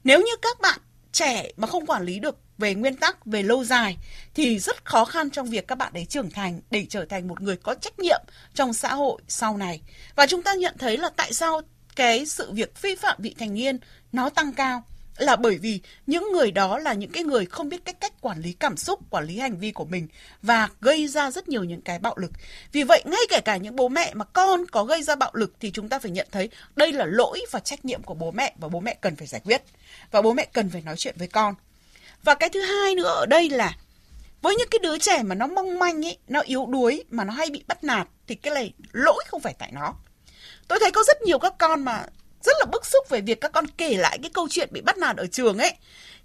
Nếu 0.03 0.19
như 0.19 0.35
các 0.41 0.61
bạn 0.61 0.79
trẻ 1.11 1.51
mà 1.57 1.67
không 1.67 1.85
quản 1.85 2.03
lý 2.03 2.19
được 2.19 2.37
về 2.57 2.75
nguyên 2.75 2.95
tắc, 2.95 3.25
về 3.25 3.43
lâu 3.43 3.63
dài 3.63 3.97
thì 4.33 4.59
rất 4.59 4.85
khó 4.85 5.05
khăn 5.05 5.29
trong 5.29 5.49
việc 5.49 5.67
các 5.67 5.77
bạn 5.77 5.93
ấy 5.93 6.05
trưởng 6.05 6.31
thành 6.31 6.61
để 6.71 6.85
trở 6.89 7.05
thành 7.05 7.27
một 7.27 7.41
người 7.41 7.57
có 7.57 7.75
trách 7.75 7.99
nhiệm 7.99 8.21
trong 8.53 8.73
xã 8.73 8.93
hội 8.95 9.21
sau 9.27 9.57
này. 9.57 9.81
Và 10.15 10.27
chúng 10.27 10.43
ta 10.43 10.53
nhận 10.53 10.75
thấy 10.79 10.97
là 10.97 11.09
tại 11.15 11.33
sao 11.33 11.61
cái 11.95 12.25
sự 12.25 12.51
việc 12.51 12.81
vi 12.81 12.95
phạm 12.95 13.17
vị 13.21 13.35
thành 13.39 13.53
niên 13.53 13.79
nó 14.11 14.29
tăng 14.29 14.53
cao 14.53 14.83
là 15.17 15.35
bởi 15.35 15.57
vì 15.57 15.79
những 16.07 16.31
người 16.31 16.51
đó 16.51 16.77
là 16.77 16.93
những 16.93 17.11
cái 17.11 17.23
người 17.23 17.45
không 17.45 17.69
biết 17.69 17.85
cách 17.85 17.99
cách 17.99 18.21
quản 18.21 18.41
lý 18.41 18.53
cảm 18.53 18.77
xúc, 18.77 18.99
quản 19.09 19.25
lý 19.25 19.39
hành 19.39 19.57
vi 19.57 19.71
của 19.71 19.85
mình 19.85 20.07
và 20.41 20.69
gây 20.81 21.07
ra 21.07 21.31
rất 21.31 21.49
nhiều 21.49 21.63
những 21.63 21.81
cái 21.81 21.99
bạo 21.99 22.13
lực. 22.17 22.31
Vì 22.71 22.83
vậy 22.83 23.03
ngay 23.05 23.21
kể 23.29 23.39
cả 23.45 23.57
những 23.57 23.75
bố 23.75 23.89
mẹ 23.89 24.13
mà 24.13 24.25
con 24.25 24.65
có 24.71 24.83
gây 24.83 25.03
ra 25.03 25.15
bạo 25.15 25.31
lực 25.33 25.53
thì 25.59 25.71
chúng 25.71 25.89
ta 25.89 25.99
phải 25.99 26.11
nhận 26.11 26.27
thấy 26.31 26.49
đây 26.75 26.93
là 26.93 27.05
lỗi 27.05 27.41
và 27.51 27.59
trách 27.59 27.85
nhiệm 27.85 28.03
của 28.03 28.13
bố 28.13 28.31
mẹ 28.31 28.53
và 28.57 28.67
bố 28.67 28.79
mẹ 28.79 28.95
cần 29.01 29.15
phải 29.15 29.27
giải 29.27 29.41
quyết 29.45 29.61
và 30.11 30.21
bố 30.21 30.33
mẹ 30.33 30.45
cần 30.53 30.69
phải 30.69 30.81
nói 30.81 30.95
chuyện 30.97 31.15
với 31.17 31.27
con. 31.27 31.55
Và 32.23 32.35
cái 32.35 32.49
thứ 32.49 32.61
hai 32.61 32.95
nữa 32.95 33.07
ở 33.07 33.25
đây 33.25 33.49
là 33.49 33.75
với 34.41 34.55
những 34.55 34.69
cái 34.71 34.79
đứa 34.83 34.97
trẻ 34.97 35.23
mà 35.23 35.35
nó 35.35 35.47
mong 35.47 35.79
manh 35.79 36.05
ấy, 36.05 36.17
nó 36.27 36.39
yếu 36.39 36.65
đuối 36.65 37.03
mà 37.09 37.23
nó 37.23 37.33
hay 37.33 37.49
bị 37.49 37.63
bắt 37.67 37.83
nạt 37.83 38.07
thì 38.27 38.35
cái 38.35 38.53
này 38.53 38.73
lỗi 38.91 39.23
không 39.27 39.41
phải 39.41 39.55
tại 39.59 39.71
nó. 39.71 39.93
Tôi 40.67 40.79
thấy 40.81 40.91
có 40.91 41.03
rất 41.03 41.21
nhiều 41.21 41.39
các 41.39 41.53
con 41.57 41.85
mà 41.85 42.05
rất 42.43 42.55
là 42.59 42.65
bức 42.65 42.85
xúc 42.85 43.09
về 43.09 43.21
việc 43.21 43.41
các 43.41 43.51
con 43.51 43.67
kể 43.67 43.97
lại 43.97 44.19
cái 44.21 44.31
câu 44.33 44.47
chuyện 44.49 44.69
bị 44.71 44.81
bắt 44.81 44.97
nạt 44.97 45.17
ở 45.17 45.27
trường 45.27 45.57
ấy. 45.57 45.73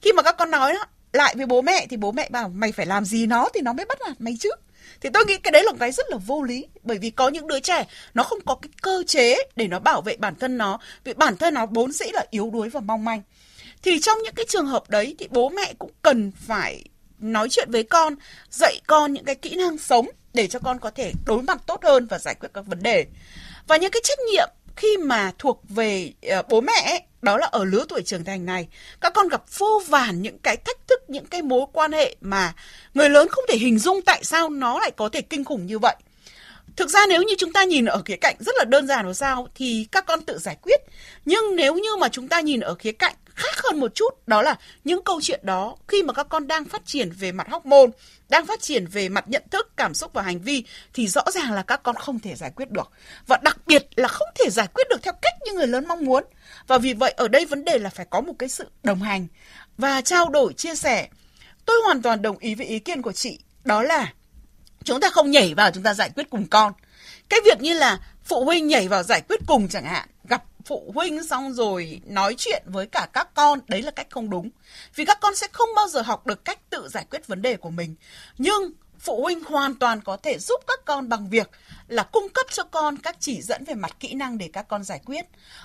Khi 0.03 0.13
mà 0.13 0.23
các 0.23 0.37
con 0.39 0.51
nói 0.51 0.75
lại 1.13 1.35
với 1.37 1.47
bố 1.47 1.63
mẹ 1.63 1.87
thì 1.91 1.97
bố 1.97 2.13
mẹ 2.13 2.29
bảo 2.31 2.49
mày 2.49 2.73
phải 2.73 2.87
làm 2.87 3.05
gì 3.05 3.27
nó 3.27 3.49
thì 3.55 3.61
nó 3.61 3.73
mới 3.73 3.87
bắt 3.87 3.99
nạt 4.07 4.21
mày 4.21 4.37
chứ. 4.41 4.51
Thì 5.01 5.09
tôi 5.15 5.25
nghĩ 5.25 5.37
cái 5.37 5.51
đấy 5.51 5.65
là 5.65 5.73
một 5.73 5.77
cái 5.81 5.93
rất 5.93 6.07
là 6.11 6.17
vô 6.17 6.43
lý 6.43 6.67
bởi 6.83 6.99
vì 6.99 7.11
có 7.11 7.29
những 7.29 7.47
đứa 7.47 7.61
trẻ 7.61 7.87
nó 8.15 8.23
không 8.23 8.39
có 8.47 8.55
cái 8.63 8.71
cơ 8.83 9.03
chế 9.07 9.37
để 9.57 9.67
nó 9.67 9.79
bảo 9.79 10.03
vệ 10.03 10.17
bản 10.17 10.35
thân 10.35 10.59
nó 10.59 10.79
vì 11.05 11.13
bản 11.15 11.37
thân 11.37 11.55
nó 11.55 11.67
vốn 11.67 11.93
dĩ 11.93 12.07
là 12.13 12.27
yếu 12.31 12.51
đuối 12.51 12.69
và 12.69 12.81
mong 12.81 13.05
manh. 13.05 13.23
Thì 13.83 14.01
trong 14.01 14.19
những 14.25 14.35
cái 14.35 14.47
trường 14.49 14.67
hợp 14.67 14.91
đấy 14.91 15.17
thì 15.19 15.29
bố 15.31 15.49
mẹ 15.49 15.75
cũng 15.79 15.91
cần 16.03 16.33
phải 16.47 16.85
nói 17.19 17.49
chuyện 17.51 17.71
với 17.71 17.83
con, 17.83 18.15
dạy 18.51 18.81
con 18.87 19.13
những 19.13 19.25
cái 19.25 19.35
kỹ 19.35 19.57
năng 19.57 19.79
sống 19.79 20.09
để 20.35 20.47
cho 20.47 20.59
con 20.59 20.79
có 20.79 20.91
thể 20.91 21.13
đối 21.27 21.43
mặt 21.43 21.63
tốt 21.67 21.85
hơn 21.85 22.07
và 22.07 22.19
giải 22.19 22.35
quyết 22.35 22.49
các 22.55 22.67
vấn 22.67 22.83
đề. 22.83 23.07
Và 23.69 23.77
những 23.77 23.91
cái 23.91 24.01
trách 24.05 24.19
nhiệm 24.33 24.49
khi 24.77 24.97
mà 24.97 25.33
thuộc 25.39 25.63
về 25.69 26.13
ờ, 26.29 26.43
bố 26.49 26.61
mẹ 26.61 26.83
ấy, 26.87 27.03
đó 27.23 27.37
là 27.37 27.47
ở 27.47 27.65
lứa 27.65 27.85
tuổi 27.89 28.03
trưởng 28.03 28.25
thành 28.25 28.47
này 28.47 28.69
các 29.01 29.13
con 29.15 29.29
gặp 29.29 29.43
vô 29.59 29.83
vàn 29.89 30.23
những 30.23 30.39
cái 30.39 30.57
thách 30.57 30.87
thức 30.87 31.01
những 31.09 31.27
cái 31.27 31.43
mối 31.43 31.67
quan 31.73 31.93
hệ 31.93 32.17
mà 32.21 32.55
người 32.95 33.11
lớn 33.11 33.29
không 33.29 33.45
thể 33.49 33.57
hình 33.57 33.79
dung 33.79 34.03
tại 34.03 34.25
sao 34.25 34.49
nó 34.49 34.79
lại 34.79 34.91
có 34.97 35.09
thể 35.09 35.21
kinh 35.21 35.45
khủng 35.45 35.67
như 35.67 35.79
vậy 35.79 35.97
thực 36.79 36.91
ra 36.91 37.01
nếu 37.09 37.23
như 37.23 37.35
chúng 37.39 37.53
ta 37.53 37.65
nhìn 37.65 37.85
ở 37.85 38.03
khía 38.05 38.17
cạnh 38.17 38.37
rất 38.39 38.55
là 38.59 38.65
đơn 38.65 38.87
giản 38.87 39.07
của 39.07 39.13
sao 39.13 39.49
thì 39.55 39.87
các 39.93 40.07
con 40.07 40.23
tự 40.23 40.39
giải 40.39 40.57
quyết. 40.63 40.81
Nhưng 41.25 41.57
nếu 41.57 41.75
như 41.75 41.97
mà 42.01 42.09
chúng 42.09 42.29
ta 42.29 42.41
nhìn 42.41 42.61
ở 42.61 42.75
khía 42.75 42.93
cạnh 42.93 43.15
khác 43.35 43.57
hơn 43.65 43.81
một 43.81 43.95
chút, 43.95 44.29
đó 44.29 44.43
là 44.43 44.57
những 44.85 45.05
câu 45.05 45.21
chuyện 45.21 45.41
đó, 45.43 45.77
khi 45.89 46.03
mà 46.03 46.13
các 46.13 46.27
con 46.29 46.47
đang 46.47 46.65
phát 46.65 46.87
triển 46.87 47.11
về 47.11 47.33
mặt 47.33 47.49
hóc 47.51 47.67
môn 47.67 47.91
đang 48.29 48.47
phát 48.47 48.61
triển 48.61 48.87
về 48.87 49.09
mặt 49.09 49.25
nhận 49.29 49.43
thức, 49.51 49.77
cảm 49.77 49.95
xúc 49.95 50.13
và 50.13 50.23
hành 50.23 50.41
vi, 50.41 50.65
thì 50.95 51.09
rõ 51.09 51.23
ràng 51.35 51.53
là 51.53 51.63
các 51.63 51.83
con 51.83 51.97
không 51.97 52.21
thể 52.21 52.35
giải 52.35 52.51
quyết 52.57 52.71
được. 52.71 52.91
Và 53.27 53.39
đặc 53.43 53.59
biệt 53.67 53.87
là 53.97 54.09
không 54.09 54.29
thể 54.35 54.51
giải 54.51 54.67
quyết 54.75 54.89
được 54.91 55.03
theo 55.03 55.13
cách 55.23 55.35
như 55.45 55.53
người 55.53 55.67
lớn 55.67 55.89
mong 55.89 56.05
muốn. 56.05 56.25
Và 56.67 56.79
vì 56.79 56.93
vậy 56.93 57.15
ở 57.17 57.29
đây 57.29 57.45
vấn 57.45 57.65
đề 57.65 57.79
là 57.79 57.91
phải 57.91 58.07
có 58.11 58.21
một 58.21 58.35
cái 58.39 58.49
sự 58.49 58.65
đồng 58.83 59.03
hành. 59.03 59.27
Và 59.79 60.01
trao 60.01 60.29
đổi, 60.29 60.53
chia 60.53 60.75
sẻ. 60.75 61.09
Tôi 61.67 61.77
hoàn 61.85 62.03
toàn 62.03 62.23
đồng 62.23 62.39
ý 62.39 62.55
với 62.55 62.67
ý 62.67 62.79
kiến 62.79 63.03
của 63.03 63.13
chị, 63.13 63.39
đó 63.65 63.83
là 63.83 64.13
chúng 64.89 65.01
ta 65.01 65.11
không 65.11 65.31
nhảy 65.31 65.55
vào 65.55 65.71
chúng 65.71 65.83
ta 65.83 65.95
giải 65.95 66.11
quyết 66.17 66.31
cùng 66.31 66.47
con. 66.47 66.73
Cái 67.29 67.41
việc 67.45 67.61
như 67.61 67.75
là 67.75 67.99
phụ 68.25 68.45
huynh 68.45 68.67
nhảy 68.67 68.89
vào 68.89 69.03
giải 69.03 69.23
quyết 69.29 69.41
cùng 69.47 69.69
chẳng 69.69 69.85
hạn, 69.85 70.09
gặp 70.25 70.45
phụ 70.65 70.93
huynh 70.95 71.25
xong 71.25 71.53
rồi 71.53 72.01
nói 72.05 72.35
chuyện 72.39 72.63
với 72.67 72.87
cả 72.87 73.09
các 73.13 73.35
con, 73.35 73.59
đấy 73.69 73.83
là 73.83 73.91
cách 73.91 74.07
không 74.11 74.31
đúng. 74.31 74.51
Vì 74.95 75.05
các 75.05 75.19
con 75.21 75.37
sẽ 75.37 75.47
không 75.53 75.69
bao 75.77 75.89
giờ 75.89 76.03
học 76.03 76.27
được 76.27 76.45
cách 76.45 76.71
tự 76.71 76.89
giải 76.89 77.07
quyết 77.11 77.27
vấn 77.27 77.43
đề 77.43 77.57
của 77.57 77.71
mình. 77.71 77.95
Nhưng 78.39 78.73
phụ 78.99 79.23
huynh 79.23 79.45
hoàn 79.45 79.75
toàn 79.75 80.01
có 80.01 80.17
thể 80.17 80.39
giúp 80.39 80.61
các 80.67 80.81
con 80.85 81.09
bằng 81.09 81.29
việc 81.29 81.51
là 81.89 82.03
cung 82.03 82.29
cấp 82.29 82.47
cho 82.51 82.63
con 82.65 82.99
các 82.99 83.17
chỉ 83.21 83.43
dẫn 83.43 83.65
về 83.65 83.75
mặt 83.75 83.97
kỹ 84.01 84.15
năng 84.15 84.39
để 84.39 84.51
các 84.53 84.69
con 84.69 84.85
giải 84.85 85.01
quyết. 85.05 85.25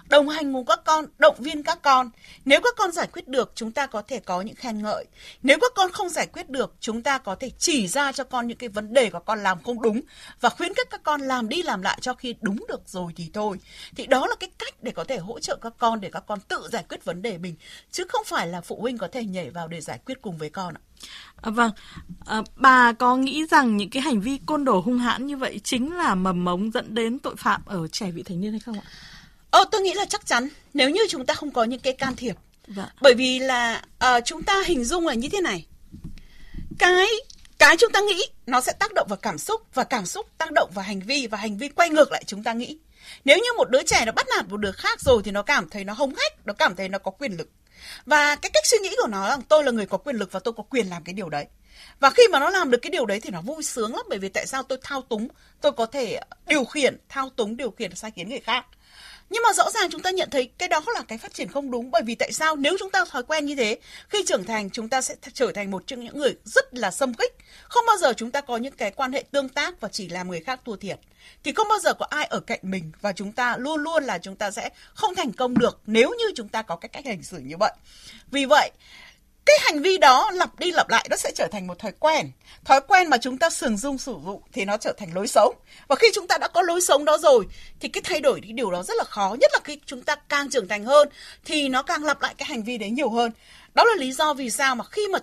Đồng 0.09 0.29
hành 0.29 0.53
cùng 0.53 0.65
các 0.65 0.79
con, 0.85 1.05
động 1.17 1.35
viên 1.39 1.63
các 1.63 1.81
con. 1.81 2.09
Nếu 2.45 2.61
các 2.61 2.73
con 2.77 2.91
giải 2.91 3.07
quyết 3.07 3.27
được, 3.27 3.51
chúng 3.55 3.71
ta 3.71 3.85
có 3.85 4.01
thể 4.01 4.19
có 4.19 4.41
những 4.41 4.55
khen 4.55 4.81
ngợi. 4.81 5.05
Nếu 5.41 5.57
các 5.61 5.71
con 5.75 5.91
không 5.91 6.09
giải 6.09 6.27
quyết 6.27 6.49
được, 6.49 6.75
chúng 6.79 7.03
ta 7.03 7.17
có 7.17 7.35
thể 7.35 7.51
chỉ 7.57 7.87
ra 7.87 8.11
cho 8.11 8.23
con 8.23 8.47
những 8.47 8.57
cái 8.57 8.69
vấn 8.69 8.93
đề 8.93 9.09
của 9.09 9.19
con 9.19 9.43
làm 9.43 9.63
không 9.63 9.81
đúng 9.81 10.01
và 10.41 10.49
khuyến 10.49 10.73
khích 10.73 10.87
các 10.89 11.03
con 11.03 11.21
làm 11.21 11.49
đi 11.49 11.63
làm 11.63 11.81
lại 11.81 11.97
cho 12.01 12.13
khi 12.13 12.35
đúng 12.41 12.65
được 12.67 12.81
rồi 12.85 13.13
thì 13.15 13.29
thôi. 13.33 13.57
Thì 13.95 14.05
đó 14.05 14.27
là 14.27 14.35
cái 14.39 14.49
cách 14.59 14.73
để 14.81 14.91
có 14.91 15.03
thể 15.03 15.17
hỗ 15.17 15.39
trợ 15.39 15.57
các 15.61 15.73
con 15.77 16.01
để 16.01 16.09
các 16.13 16.23
con 16.27 16.39
tự 16.39 16.67
giải 16.71 16.83
quyết 16.89 17.05
vấn 17.05 17.21
đề 17.21 17.37
mình 17.37 17.55
chứ 17.91 18.03
không 18.09 18.23
phải 18.25 18.47
là 18.47 18.61
phụ 18.61 18.77
huynh 18.81 18.97
có 18.97 19.07
thể 19.07 19.25
nhảy 19.25 19.49
vào 19.49 19.67
để 19.67 19.81
giải 19.81 19.99
quyết 20.05 20.21
cùng 20.21 20.37
với 20.37 20.49
con 20.49 20.73
ạ. 20.73 20.81
À, 21.43 21.51
vâng, 21.51 21.71
à, 22.25 22.41
bà 22.55 22.93
có 22.93 23.17
nghĩ 23.17 23.45
rằng 23.51 23.77
những 23.77 23.89
cái 23.89 24.01
hành 24.01 24.21
vi 24.21 24.39
côn 24.45 24.65
đồ 24.65 24.79
hung 24.79 24.97
hãn 24.97 25.27
như 25.27 25.37
vậy 25.37 25.59
chính 25.63 25.95
là 25.95 26.15
mầm 26.15 26.43
mống 26.43 26.71
dẫn 26.71 26.95
đến 26.95 27.19
tội 27.19 27.35
phạm 27.37 27.61
ở 27.65 27.87
trẻ 27.87 28.11
vị 28.11 28.23
thành 28.23 28.41
niên 28.41 28.51
hay 28.51 28.59
không 28.59 28.79
ạ? 28.79 28.85
Ờ, 29.51 29.65
tôi 29.71 29.81
nghĩ 29.81 29.93
là 29.93 30.05
chắc 30.05 30.25
chắn 30.25 30.47
nếu 30.73 30.89
như 30.89 31.01
chúng 31.09 31.25
ta 31.25 31.33
không 31.33 31.51
có 31.51 31.63
những 31.63 31.79
cái 31.79 31.93
can 31.93 32.15
thiệp. 32.15 32.35
Vâng. 32.67 32.85
Bởi 33.01 33.13
vì 33.13 33.39
là 33.39 33.81
uh, 34.05 34.25
chúng 34.25 34.43
ta 34.43 34.63
hình 34.65 34.83
dung 34.83 35.07
là 35.07 35.13
như 35.13 35.29
thế 35.29 35.41
này. 35.41 35.65
Cái 36.79 37.07
cái 37.57 37.77
chúng 37.77 37.91
ta 37.91 38.01
nghĩ 38.01 38.23
nó 38.45 38.61
sẽ 38.61 38.73
tác 38.79 38.93
động 38.93 39.07
vào 39.09 39.17
cảm 39.21 39.37
xúc 39.37 39.61
và 39.73 39.83
cảm 39.83 40.05
xúc 40.05 40.27
tác 40.37 40.51
động 40.51 40.71
vào 40.73 40.85
hành 40.85 40.99
vi 40.99 41.27
và 41.27 41.37
hành 41.37 41.57
vi 41.57 41.69
quay 41.69 41.89
ngược 41.89 42.11
lại 42.11 42.23
chúng 42.27 42.43
ta 42.43 42.53
nghĩ. 42.53 42.77
Nếu 43.25 43.37
như 43.37 43.49
một 43.57 43.69
đứa 43.69 43.83
trẻ 43.83 44.05
nó 44.05 44.11
bắt 44.11 44.27
nạt 44.35 44.49
một 44.49 44.57
đứa 44.57 44.71
khác 44.71 45.01
rồi 45.01 45.21
thì 45.25 45.31
nó 45.31 45.41
cảm 45.41 45.69
thấy 45.69 45.83
nó 45.83 45.93
hống 45.93 46.15
hách, 46.15 46.45
nó 46.45 46.53
cảm 46.53 46.75
thấy 46.75 46.89
nó 46.89 46.99
có 46.99 47.11
quyền 47.11 47.37
lực 47.37 47.49
và 48.05 48.35
cái 48.35 48.49
cách 48.53 48.65
suy 48.65 48.77
nghĩ 48.77 48.95
của 49.01 49.07
nó 49.07 49.27
là 49.27 49.37
tôi 49.49 49.63
là 49.63 49.71
người 49.71 49.85
có 49.85 49.97
quyền 49.97 50.15
lực 50.15 50.31
và 50.31 50.39
tôi 50.39 50.53
có 50.57 50.63
quyền 50.63 50.87
làm 50.87 51.03
cái 51.03 51.13
điều 51.13 51.29
đấy. 51.29 51.45
Và 51.99 52.09
khi 52.09 52.23
mà 52.31 52.39
nó 52.39 52.49
làm 52.49 52.71
được 52.71 52.77
cái 52.81 52.89
điều 52.89 53.05
đấy 53.05 53.19
thì 53.19 53.29
nó 53.29 53.41
vui 53.41 53.63
sướng 53.63 53.95
lắm, 53.95 54.05
bởi 54.09 54.19
vì 54.19 54.29
tại 54.29 54.47
sao 54.47 54.63
tôi 54.63 54.77
thao 54.83 55.01
túng, 55.01 55.27
tôi 55.61 55.71
có 55.71 55.85
thể 55.85 56.19
điều 56.47 56.65
khiển, 56.65 56.97
thao 57.09 57.29
túng, 57.29 57.57
điều 57.57 57.71
khiển 57.71 57.95
sai 57.95 58.11
khiến 58.11 58.29
người 58.29 58.39
khác. 58.39 58.65
Nhưng 59.29 59.43
mà 59.43 59.53
rõ 59.53 59.71
ràng 59.71 59.89
chúng 59.91 60.01
ta 60.01 60.11
nhận 60.11 60.29
thấy 60.29 60.49
cái 60.57 60.69
đó 60.69 60.81
là 60.95 61.01
cái 61.07 61.17
phát 61.17 61.33
triển 61.33 61.47
không 61.47 61.71
đúng, 61.71 61.91
bởi 61.91 62.01
vì 62.05 62.15
tại 62.15 62.31
sao 62.31 62.55
nếu 62.55 62.75
chúng 62.79 62.89
ta 62.89 63.05
thói 63.05 63.23
quen 63.23 63.45
như 63.45 63.55
thế, 63.55 63.77
khi 64.09 64.23
trưởng 64.27 64.45
thành 64.45 64.69
chúng 64.69 64.89
ta 64.89 65.01
sẽ 65.01 65.15
trở 65.33 65.51
thành 65.51 65.71
một 65.71 65.83
trong 65.87 66.03
những 66.03 66.17
người 66.17 66.35
rất 66.45 66.73
là 66.73 66.91
xâm 66.91 67.13
khích. 67.13 67.35
Không 67.63 67.85
bao 67.87 67.97
giờ 67.97 68.13
chúng 68.17 68.31
ta 68.31 68.41
có 68.41 68.57
những 68.57 68.73
cái 68.73 68.91
quan 68.91 69.13
hệ 69.13 69.23
tương 69.31 69.49
tác 69.49 69.81
và 69.81 69.89
chỉ 69.91 70.09
làm 70.09 70.29
người 70.29 70.39
khác 70.39 70.59
thua 70.65 70.75
thiệt 70.75 70.99
thì 71.43 71.53
không 71.53 71.67
bao 71.67 71.79
giờ 71.79 71.93
có 71.93 72.05
ai 72.09 72.25
ở 72.25 72.39
cạnh 72.39 72.59
mình 72.61 72.91
và 73.01 73.11
chúng 73.11 73.31
ta 73.31 73.57
luôn 73.57 73.81
luôn 73.81 74.03
là 74.03 74.17
chúng 74.17 74.35
ta 74.35 74.51
sẽ 74.51 74.69
không 74.93 75.15
thành 75.15 75.31
công 75.31 75.57
được 75.57 75.79
nếu 75.85 76.09
như 76.19 76.25
chúng 76.35 76.47
ta 76.47 76.61
có 76.61 76.75
cái 76.75 76.89
cách 76.89 77.05
hành 77.05 77.23
xử 77.23 77.37
như 77.37 77.57
vậy? 77.59 77.73
Vì 78.31 78.45
vậy, 78.45 78.71
cái 79.45 79.57
hành 79.61 79.81
vi 79.81 79.97
đó 79.97 80.31
lặp 80.33 80.59
đi 80.59 80.71
lặp 80.71 80.89
lại 80.89 81.07
nó 81.09 81.17
sẽ 81.17 81.31
trở 81.35 81.47
thành 81.47 81.67
một 81.67 81.79
thói 81.79 81.91
quen. 81.99 82.31
Thói 82.65 82.81
quen 82.87 83.09
mà 83.09 83.17
chúng 83.17 83.37
ta 83.37 83.49
thường 83.59 83.77
dung 83.77 83.97
sử 83.97 84.15
dụng 84.25 84.41
thì 84.53 84.65
nó 84.65 84.77
trở 84.77 84.93
thành 84.97 85.13
lối 85.13 85.27
sống. 85.27 85.55
Và 85.87 85.95
khi 85.95 86.07
chúng 86.13 86.27
ta 86.27 86.37
đã 86.37 86.47
có 86.47 86.61
lối 86.61 86.81
sống 86.81 87.05
đó 87.05 87.17
rồi, 87.17 87.45
thì 87.79 87.89
cái 87.89 88.01
thay 88.03 88.21
đổi 88.21 88.41
cái 88.43 88.51
điều 88.51 88.71
đó 88.71 88.83
rất 88.83 88.93
là 88.97 89.03
khó. 89.03 89.35
Nhất 89.39 89.51
là 89.53 89.59
khi 89.63 89.79
chúng 89.85 90.01
ta 90.01 90.15
càng 90.15 90.49
trưởng 90.49 90.67
thành 90.67 90.85
hơn, 90.85 91.09
thì 91.45 91.69
nó 91.69 91.83
càng 91.83 92.03
lặp 92.03 92.21
lại 92.21 92.35
cái 92.37 92.45
hành 92.45 92.63
vi 92.63 92.77
đấy 92.77 92.89
nhiều 92.89 93.09
hơn. 93.09 93.31
Đó 93.73 93.83
là 93.83 93.95
lý 93.95 94.11
do 94.11 94.33
vì 94.33 94.49
sao 94.49 94.75
mà 94.75 94.83
khi 94.83 95.07
mà 95.07 95.19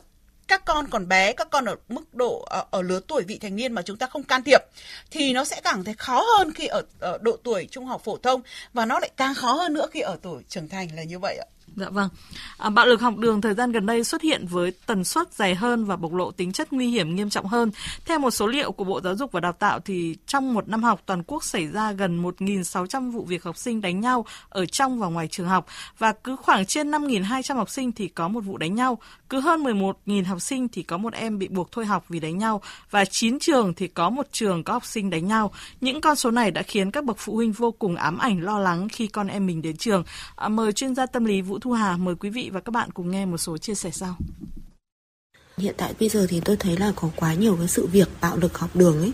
các 0.51 0.65
con 0.65 0.87
còn 0.91 1.09
bé 1.09 1.33
các 1.33 1.51
con 1.51 1.65
ở 1.65 1.77
mức 1.89 2.15
độ 2.15 2.45
ở, 2.51 2.65
ở 2.71 2.83
lứa 2.83 3.01
tuổi 3.09 3.23
vị 3.23 3.39
thành 3.39 3.57
niên 3.57 3.73
mà 3.73 3.83
chúng 3.83 3.97
ta 3.97 4.07
không 4.07 4.23
can 4.23 4.43
thiệp 4.43 4.61
thì 5.11 5.33
nó 5.33 5.45
sẽ 5.45 5.61
càng 5.65 5.85
thấy 5.85 5.95
khó 5.95 6.25
hơn 6.39 6.53
khi 6.53 6.67
ở, 6.67 6.83
ở 7.01 7.19
độ 7.23 7.37
tuổi 7.43 7.69
trung 7.71 7.87
học 7.87 8.03
phổ 8.05 8.17
thông 8.17 8.43
và 8.73 8.87
nó 8.87 8.99
lại 8.99 9.11
càng 9.17 9.35
khó 9.35 9.53
hơn 9.53 9.73
nữa 9.73 9.87
khi 9.91 10.01
ở 10.01 10.19
tuổi 10.23 10.43
trưởng 10.49 10.69
thành 10.69 10.89
là 10.97 11.03
như 11.03 11.19
vậy 11.19 11.37
ạ. 11.37 11.47
Dạ 11.77 11.89
vâng. 11.91 12.09
À, 12.59 12.71
bạo 12.71 12.87
lực 12.87 13.01
học 13.01 13.17
đường 13.17 13.41
thời 13.41 13.55
gian 13.55 13.73
gần 13.73 13.87
đây 13.87 14.05
xuất 14.05 14.23
hiện 14.23 14.47
với 14.47 14.73
tần 14.87 15.05
suất 15.05 15.33
dày 15.35 15.55
hơn 15.55 15.85
và 15.85 15.97
bộc 15.97 16.15
lộ 16.15 16.31
tính 16.31 16.53
chất 16.53 16.73
nguy 16.73 16.89
hiểm 16.89 17.17
nghiêm 17.17 17.31
trọng 17.31 17.47
hơn. 17.47 17.71
Theo 18.05 18.19
một 18.19 18.31
số 18.31 18.47
liệu 18.47 18.73
của 18.73 18.85
Bộ 18.85 19.01
Giáo 19.01 19.17
dục 19.17 19.33
và 19.33 19.41
Đào 19.41 19.53
tạo 19.53 19.81
thì 19.81 20.17
trong 20.27 20.55
một 20.55 20.69
năm 20.69 20.83
học 20.83 21.03
toàn 21.07 21.23
quốc 21.23 21.45
xảy 21.45 21.67
ra 21.67 21.93
gần 21.93 22.23
1.600 22.23 23.11
vụ 23.11 23.25
việc 23.25 23.43
học 23.43 23.57
sinh 23.57 23.81
đánh 23.81 24.01
nhau 24.01 24.27
ở 24.49 24.67
trong 24.67 24.99
và 24.99 25.09
ngoài 25.09 25.29
trường 25.29 25.49
học 25.49 25.67
và 25.99 26.13
cứ 26.13 26.37
khoảng 26.37 26.67
trên 26.67 26.91
5.200 26.91 27.57
học 27.57 27.71
sinh 27.71 27.93
thì 27.93 28.09
có 28.09 28.29
một 28.29 28.41
vụ 28.41 28.57
đánh 28.59 28.75
nhau, 28.75 28.99
cứ 29.29 29.41
hơn 29.41 29.65
11.000 29.65 30.25
học 30.25 30.41
sinh 30.41 30.69
thì 30.69 30.83
có 30.83 30.97
một 30.97 31.13
em 31.13 31.39
bị 31.39 31.49
buộc 31.49 31.73
thôi 31.73 31.87
học 31.87 32.05
vì 32.09 32.21
đánh 32.21 32.39
nhau 32.39 32.63
và 32.91 33.05
9 33.05 33.39
trường 33.39 33.75
thì 33.75 33.89
có 33.89 34.11
một 34.11 34.27
trường 34.33 34.65
có 34.65 34.73
học 34.73 34.85
sinh 34.85 35.11
đánh 35.11 35.27
nhau. 35.27 35.53
Những 35.81 36.01
con 36.01 36.17
số 36.17 36.31
này 36.31 36.51
đã 36.51 36.63
khiến 36.63 36.91
các 36.91 37.05
bậc 37.05 37.17
phụ 37.19 37.35
huynh 37.35 37.53
vô 37.53 37.71
cùng 37.71 37.97
ám 37.97 38.19
ảnh 38.19 38.41
lo 38.41 38.59
lắng 38.59 38.89
khi 38.89 39.07
con 39.07 39.27
em 39.27 39.47
mình 39.47 39.63
đến 39.63 39.77
trường. 39.77 40.05
À, 40.37 40.49
mời 40.49 40.73
chuyên 40.73 40.95
gia 40.95 41.07
tâm 41.07 41.25
lý 41.25 41.43
Vũ 41.43 41.59
Thu 41.61 41.73
Hà 41.73 41.97
mời 41.97 42.15
quý 42.15 42.31
vị 42.31 42.51
và 42.53 42.61
các 42.61 42.71
bạn 42.71 42.91
cùng 42.91 43.11
nghe 43.11 43.27
một 43.27 43.39
số 43.39 43.59
chia 43.59 43.75
sẻ 43.75 43.91
sau. 43.91 44.17
Hiện 45.59 45.75
tại 45.79 45.95
bây 46.01 46.09
giờ 46.09 46.27
thì 46.29 46.41
tôi 46.41 46.57
thấy 46.57 46.77
là 46.77 46.93
có 46.97 47.11
quá 47.17 47.35
nhiều 47.35 47.57
cái 47.57 47.69
sự 47.69 47.87
việc 47.87 48.09
bạo 48.21 48.37
lực 48.37 48.59
học 48.59 48.77
đường 48.77 48.99
ấy. 48.99 49.13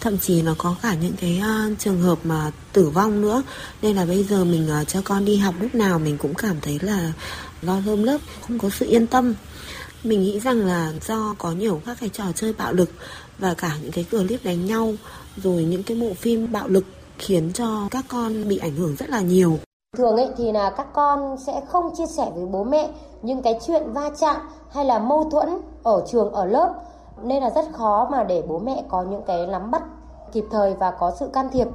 Thậm 0.00 0.18
chí 0.18 0.42
nó 0.42 0.54
có 0.58 0.76
cả 0.82 0.94
những 0.94 1.12
cái 1.20 1.42
uh, 1.42 1.78
trường 1.78 2.00
hợp 2.00 2.18
mà 2.24 2.50
tử 2.72 2.90
vong 2.90 3.20
nữa. 3.20 3.42
Nên 3.82 3.96
là 3.96 4.04
bây 4.06 4.24
giờ 4.24 4.44
mình 4.44 4.68
uh, 4.82 4.88
cho 4.88 5.02
con 5.04 5.24
đi 5.24 5.36
học 5.36 5.54
lúc 5.60 5.74
nào 5.74 5.98
mình 5.98 6.18
cũng 6.18 6.34
cảm 6.34 6.56
thấy 6.62 6.78
là 6.82 7.12
lo 7.62 7.80
lơm 7.86 8.02
lớp 8.02 8.18
không 8.46 8.58
có 8.58 8.70
sự 8.70 8.86
yên 8.86 9.06
tâm. 9.06 9.34
Mình 10.04 10.22
nghĩ 10.22 10.40
rằng 10.40 10.58
là 10.58 10.92
do 11.06 11.34
có 11.38 11.52
nhiều 11.52 11.82
các 11.86 11.96
cái 12.00 12.08
trò 12.08 12.24
chơi 12.34 12.52
bạo 12.52 12.72
lực 12.72 12.90
và 13.38 13.54
cả 13.54 13.78
những 13.82 13.92
cái 13.92 14.04
clip 14.04 14.44
đánh 14.44 14.66
nhau 14.66 14.94
rồi 15.36 15.64
những 15.64 15.82
cái 15.82 15.96
bộ 15.96 16.14
phim 16.14 16.52
bạo 16.52 16.68
lực 16.68 16.84
khiến 17.18 17.52
cho 17.52 17.88
các 17.90 18.04
con 18.08 18.48
bị 18.48 18.56
ảnh 18.56 18.76
hưởng 18.76 18.96
rất 18.96 19.10
là 19.10 19.20
nhiều 19.20 19.58
thường 19.96 20.16
ấy 20.16 20.30
thì 20.36 20.52
là 20.52 20.70
các 20.70 20.86
con 20.92 21.36
sẽ 21.38 21.60
không 21.68 21.94
chia 21.94 22.06
sẻ 22.06 22.30
với 22.34 22.46
bố 22.46 22.64
mẹ 22.64 22.90
những 23.22 23.42
cái 23.42 23.58
chuyện 23.66 23.92
va 23.92 24.10
chạm 24.20 24.36
hay 24.70 24.84
là 24.84 24.98
mâu 24.98 25.30
thuẫn 25.30 25.48
ở 25.82 26.02
trường, 26.06 26.32
ở 26.32 26.44
lớp. 26.44 26.74
Nên 27.22 27.42
là 27.42 27.50
rất 27.50 27.64
khó 27.72 28.08
mà 28.10 28.24
để 28.24 28.42
bố 28.48 28.58
mẹ 28.58 28.84
có 28.88 29.02
những 29.02 29.22
cái 29.22 29.46
nắm 29.46 29.70
bắt 29.70 29.82
kịp 30.32 30.44
thời 30.50 30.74
và 30.74 30.90
có 30.90 31.10
sự 31.10 31.26
can 31.26 31.48
thiệp. 31.52 31.68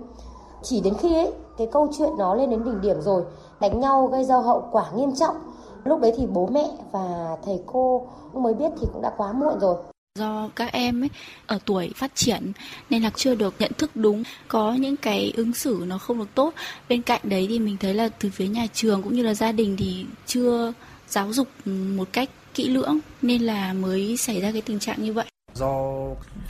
Chỉ 0.61 0.81
đến 0.81 0.93
khi 0.93 1.15
ấy, 1.15 1.33
cái 1.57 1.67
câu 1.67 1.87
chuyện 1.97 2.09
nó 2.17 2.33
lên 2.33 2.49
đến 2.49 2.63
đỉnh 2.63 2.81
điểm 2.81 3.01
rồi, 3.01 3.23
đánh 3.59 3.79
nhau 3.79 4.07
gây 4.07 4.23
ra 4.23 4.37
hậu 4.37 4.63
quả 4.71 4.85
nghiêm 4.95 5.15
trọng, 5.15 5.35
lúc 5.83 5.99
đấy 5.99 6.13
thì 6.17 6.27
bố 6.27 6.47
mẹ 6.51 6.69
và 6.91 7.37
thầy 7.45 7.63
cô 7.65 8.01
mới 8.33 8.53
biết 8.53 8.71
thì 8.79 8.87
cũng 8.93 9.01
đã 9.01 9.13
quá 9.17 9.31
muộn 9.31 9.59
rồi 9.59 9.75
do 10.19 10.49
các 10.55 10.71
em 10.73 11.03
ấy 11.03 11.09
ở 11.47 11.59
tuổi 11.65 11.91
phát 11.95 12.11
triển 12.15 12.51
nên 12.89 13.03
là 13.03 13.11
chưa 13.15 13.35
được 13.35 13.55
nhận 13.59 13.71
thức 13.77 13.91
đúng, 13.95 14.23
có 14.47 14.73
những 14.73 14.97
cái 14.97 15.33
ứng 15.35 15.53
xử 15.53 15.83
nó 15.87 15.97
không 15.97 16.17
được 16.17 16.29
tốt. 16.35 16.53
Bên 16.89 17.01
cạnh 17.01 17.21
đấy 17.23 17.45
thì 17.49 17.59
mình 17.59 17.77
thấy 17.77 17.93
là 17.93 18.09
từ 18.19 18.29
phía 18.29 18.47
nhà 18.47 18.65
trường 18.73 19.03
cũng 19.03 19.13
như 19.13 19.23
là 19.23 19.33
gia 19.33 19.51
đình 19.51 19.77
thì 19.77 20.05
chưa 20.25 20.73
giáo 21.07 21.33
dục 21.33 21.47
ừ, 21.65 21.71
một 21.71 22.07
cách 22.13 22.29
kỹ 22.53 22.69
lưỡng 22.69 22.99
nên 23.21 23.41
là 23.41 23.73
mới 23.73 24.17
xảy 24.17 24.41
ra 24.41 24.51
cái 24.51 24.61
tình 24.61 24.79
trạng 24.79 25.03
như 25.03 25.13
vậy. 25.13 25.25
Do 25.53 25.69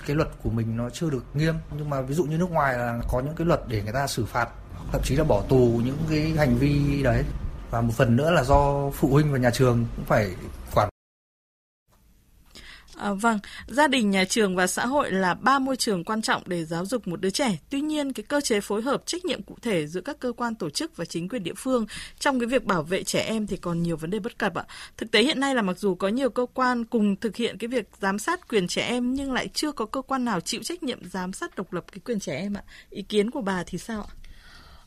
cái 0.07 0.15
luật 0.15 0.29
của 0.43 0.49
mình 0.49 0.77
nó 0.77 0.89
chưa 0.89 1.09
được 1.09 1.23
nghiêm, 1.33 1.55
nhưng 1.77 1.89
mà 1.89 2.01
ví 2.01 2.15
dụ 2.15 2.23
như 2.23 2.37
nước 2.37 2.51
ngoài 2.51 2.77
là 2.77 2.99
có 3.11 3.21
những 3.21 3.35
cái 3.35 3.47
luật 3.47 3.61
để 3.67 3.81
người 3.83 3.93
ta 3.93 4.07
xử 4.07 4.25
phạt, 4.25 4.49
thậm 4.91 5.01
chí 5.03 5.15
là 5.15 5.23
bỏ 5.23 5.41
tù 5.49 5.81
những 5.85 5.97
cái 6.09 6.33
hành 6.37 6.57
vi 6.57 7.03
đấy. 7.03 7.23
Và 7.71 7.81
một 7.81 7.93
phần 7.97 8.15
nữa 8.15 8.31
là 8.31 8.43
do 8.43 8.89
phụ 8.93 9.07
huynh 9.07 9.31
và 9.31 9.37
nhà 9.37 9.49
trường 9.49 9.85
cũng 9.95 10.05
phải 10.05 10.31
quản 10.75 10.89
À, 12.99 13.13
vâng, 13.13 13.39
gia 13.67 13.87
đình, 13.87 14.11
nhà 14.11 14.25
trường 14.25 14.55
và 14.55 14.67
xã 14.67 14.85
hội 14.85 15.11
là 15.11 15.33
ba 15.33 15.59
môi 15.59 15.75
trường 15.75 16.03
quan 16.03 16.21
trọng 16.21 16.41
để 16.45 16.65
giáo 16.65 16.85
dục 16.85 17.07
một 17.07 17.21
đứa 17.21 17.29
trẻ. 17.29 17.57
Tuy 17.69 17.81
nhiên, 17.81 18.13
cái 18.13 18.23
cơ 18.23 18.41
chế 18.41 18.61
phối 18.61 18.81
hợp 18.81 19.05
trách 19.05 19.25
nhiệm 19.25 19.43
cụ 19.43 19.55
thể 19.61 19.87
giữa 19.87 20.01
các 20.01 20.19
cơ 20.19 20.31
quan 20.31 20.55
tổ 20.55 20.69
chức 20.69 20.97
và 20.97 21.05
chính 21.05 21.29
quyền 21.29 21.43
địa 21.43 21.53
phương 21.57 21.85
trong 22.19 22.39
cái 22.39 22.47
việc 22.47 22.63
bảo 22.63 22.83
vệ 22.83 23.03
trẻ 23.03 23.19
em 23.19 23.47
thì 23.47 23.57
còn 23.57 23.83
nhiều 23.83 23.97
vấn 23.97 24.09
đề 24.09 24.19
bất 24.19 24.37
cập 24.37 24.55
ạ. 24.55 24.63
Thực 24.97 25.11
tế 25.11 25.23
hiện 25.23 25.39
nay 25.39 25.55
là 25.55 25.61
mặc 25.61 25.77
dù 25.79 25.95
có 25.95 26.07
nhiều 26.07 26.29
cơ 26.29 26.45
quan 26.53 26.85
cùng 26.85 27.15
thực 27.15 27.35
hiện 27.35 27.57
cái 27.57 27.67
việc 27.67 27.89
giám 28.01 28.19
sát 28.19 28.47
quyền 28.47 28.67
trẻ 28.67 28.81
em 28.81 29.13
nhưng 29.13 29.33
lại 29.33 29.47
chưa 29.53 29.71
có 29.71 29.85
cơ 29.85 30.01
quan 30.01 30.25
nào 30.25 30.39
chịu 30.39 30.63
trách 30.63 30.83
nhiệm 30.83 31.09
giám 31.09 31.33
sát 31.33 31.55
độc 31.55 31.73
lập 31.73 31.85
cái 31.91 31.99
quyền 32.05 32.19
trẻ 32.19 32.35
em 32.35 32.53
ạ. 32.53 32.63
Ý 32.89 33.01
kiến 33.01 33.31
của 33.31 33.41
bà 33.41 33.63
thì 33.67 33.77
sao 33.77 34.01
ạ? 34.01 34.18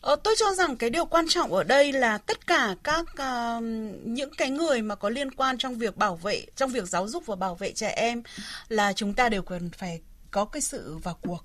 Ờ, 0.02 0.16
tôi 0.16 0.34
cho 0.38 0.54
rằng 0.54 0.76
cái 0.76 0.90
điều 0.90 1.04
quan 1.04 1.28
trọng 1.28 1.52
ở 1.52 1.64
đây 1.64 1.92
là 1.92 2.18
tất 2.18 2.46
cả 2.46 2.74
các 2.82 3.00
uh, 3.00 3.62
những 4.04 4.34
cái 4.34 4.50
người 4.50 4.82
mà 4.82 4.94
có 4.94 5.08
liên 5.08 5.30
quan 5.30 5.58
trong 5.58 5.78
việc 5.78 5.96
bảo 5.96 6.16
vệ, 6.16 6.46
trong 6.56 6.70
việc 6.70 6.88
giáo 6.88 7.08
dục 7.08 7.26
và 7.26 7.36
bảo 7.36 7.54
vệ 7.54 7.72
trẻ 7.72 7.88
em 7.88 8.22
là 8.68 8.92
chúng 8.92 9.14
ta 9.14 9.28
đều 9.28 9.42
cần 9.42 9.70
phải 9.70 10.00
có 10.30 10.44
cái 10.44 10.60
sự 10.60 10.98
vào 11.02 11.18
cuộc. 11.22 11.44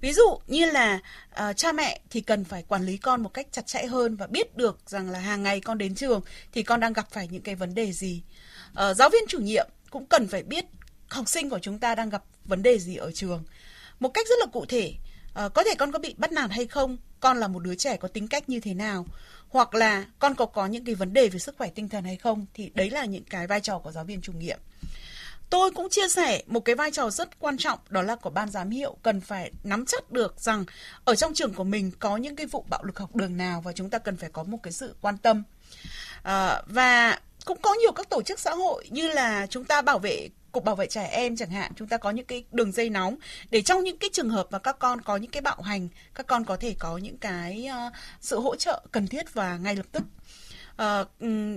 Ví 0.00 0.12
dụ 0.12 0.38
như 0.46 0.70
là 0.70 1.00
uh, 1.30 1.56
cha 1.56 1.72
mẹ 1.72 2.00
thì 2.10 2.20
cần 2.20 2.44
phải 2.44 2.64
quản 2.68 2.86
lý 2.86 2.96
con 2.96 3.22
một 3.22 3.34
cách 3.34 3.46
chặt 3.52 3.66
chẽ 3.66 3.86
hơn 3.86 4.16
và 4.16 4.26
biết 4.26 4.56
được 4.56 4.78
rằng 4.86 5.10
là 5.10 5.18
hàng 5.18 5.42
ngày 5.42 5.60
con 5.60 5.78
đến 5.78 5.94
trường 5.94 6.20
thì 6.52 6.62
con 6.62 6.80
đang 6.80 6.92
gặp 6.92 7.10
phải 7.10 7.28
những 7.28 7.42
cái 7.42 7.54
vấn 7.54 7.74
đề 7.74 7.92
gì. 7.92 8.22
Uh, 8.70 8.96
giáo 8.96 9.08
viên 9.08 9.22
chủ 9.28 9.38
nhiệm 9.38 9.68
cũng 9.90 10.06
cần 10.06 10.28
phải 10.28 10.42
biết 10.42 10.64
học 11.08 11.28
sinh 11.28 11.50
của 11.50 11.58
chúng 11.58 11.78
ta 11.78 11.94
đang 11.94 12.10
gặp 12.10 12.22
vấn 12.44 12.62
đề 12.62 12.78
gì 12.78 12.96
ở 12.96 13.12
trường 13.12 13.44
một 14.00 14.08
cách 14.08 14.26
rất 14.28 14.36
là 14.40 14.46
cụ 14.52 14.64
thể 14.68 14.94
uh, 15.46 15.54
có 15.54 15.64
thể 15.64 15.74
con 15.78 15.92
có 15.92 15.98
bị 15.98 16.14
bắt 16.18 16.32
nạt 16.32 16.50
hay 16.50 16.66
không 16.66 16.96
con 17.20 17.36
là 17.36 17.48
một 17.48 17.58
đứa 17.58 17.74
trẻ 17.74 17.96
có 17.96 18.08
tính 18.08 18.28
cách 18.28 18.48
như 18.48 18.60
thế 18.60 18.74
nào 18.74 19.06
hoặc 19.48 19.74
là 19.74 20.04
con 20.18 20.34
có 20.34 20.46
có 20.46 20.66
những 20.66 20.84
cái 20.84 20.94
vấn 20.94 21.12
đề 21.12 21.28
về 21.28 21.38
sức 21.38 21.54
khỏe 21.58 21.70
tinh 21.74 21.88
thần 21.88 22.04
hay 22.04 22.16
không 22.16 22.46
thì 22.54 22.70
đấy 22.74 22.90
là 22.90 23.04
những 23.04 23.24
cái 23.24 23.46
vai 23.46 23.60
trò 23.60 23.78
của 23.78 23.92
giáo 23.92 24.04
viên 24.04 24.20
chủ 24.20 24.32
nhiệm. 24.32 24.58
Tôi 25.50 25.70
cũng 25.70 25.88
chia 25.90 26.08
sẻ 26.08 26.42
một 26.46 26.60
cái 26.60 26.74
vai 26.74 26.90
trò 26.90 27.10
rất 27.10 27.38
quan 27.38 27.58
trọng 27.58 27.78
đó 27.88 28.02
là 28.02 28.16
của 28.16 28.30
ban 28.30 28.50
giám 28.50 28.70
hiệu 28.70 28.96
cần 29.02 29.20
phải 29.20 29.50
nắm 29.64 29.86
chắc 29.86 30.12
được 30.12 30.40
rằng 30.40 30.64
ở 31.04 31.14
trong 31.14 31.34
trường 31.34 31.54
của 31.54 31.64
mình 31.64 31.90
có 31.98 32.16
những 32.16 32.36
cái 32.36 32.46
vụ 32.46 32.64
bạo 32.70 32.84
lực 32.84 32.98
học 32.98 33.16
đường 33.16 33.36
nào 33.36 33.60
và 33.60 33.72
chúng 33.72 33.90
ta 33.90 33.98
cần 33.98 34.16
phải 34.16 34.30
có 34.32 34.42
một 34.42 34.58
cái 34.62 34.72
sự 34.72 34.94
quan 35.00 35.18
tâm. 35.18 35.42
À, 36.22 36.62
và 36.66 37.20
cũng 37.44 37.58
có 37.62 37.74
nhiều 37.74 37.92
các 37.92 38.08
tổ 38.08 38.22
chức 38.22 38.40
xã 38.40 38.50
hội 38.50 38.86
như 38.90 39.08
là 39.08 39.46
chúng 39.46 39.64
ta 39.64 39.82
bảo 39.82 39.98
vệ 39.98 40.28
cục 40.58 40.64
bảo 40.64 40.76
vệ 40.76 40.86
trẻ 40.86 41.08
em 41.12 41.36
chẳng 41.36 41.50
hạn 41.50 41.72
chúng 41.76 41.88
ta 41.88 41.96
có 41.96 42.10
những 42.10 42.26
cái 42.26 42.44
đường 42.52 42.72
dây 42.72 42.90
nóng 42.90 43.16
để 43.50 43.62
trong 43.62 43.84
những 43.84 43.98
cái 43.98 44.10
trường 44.12 44.30
hợp 44.30 44.46
mà 44.50 44.58
các 44.58 44.78
con 44.78 45.00
có 45.00 45.16
những 45.16 45.30
cái 45.30 45.42
bạo 45.42 45.62
hành 45.62 45.88
các 46.14 46.26
con 46.26 46.44
có 46.44 46.56
thể 46.56 46.74
có 46.78 46.98
những 46.98 47.18
cái 47.18 47.68
uh, 47.88 47.92
sự 48.20 48.40
hỗ 48.40 48.56
trợ 48.56 48.82
cần 48.92 49.06
thiết 49.06 49.34
và 49.34 49.56
ngay 49.56 49.76
lập 49.76 49.86
tức. 49.92 50.02
Uh, 50.82 51.08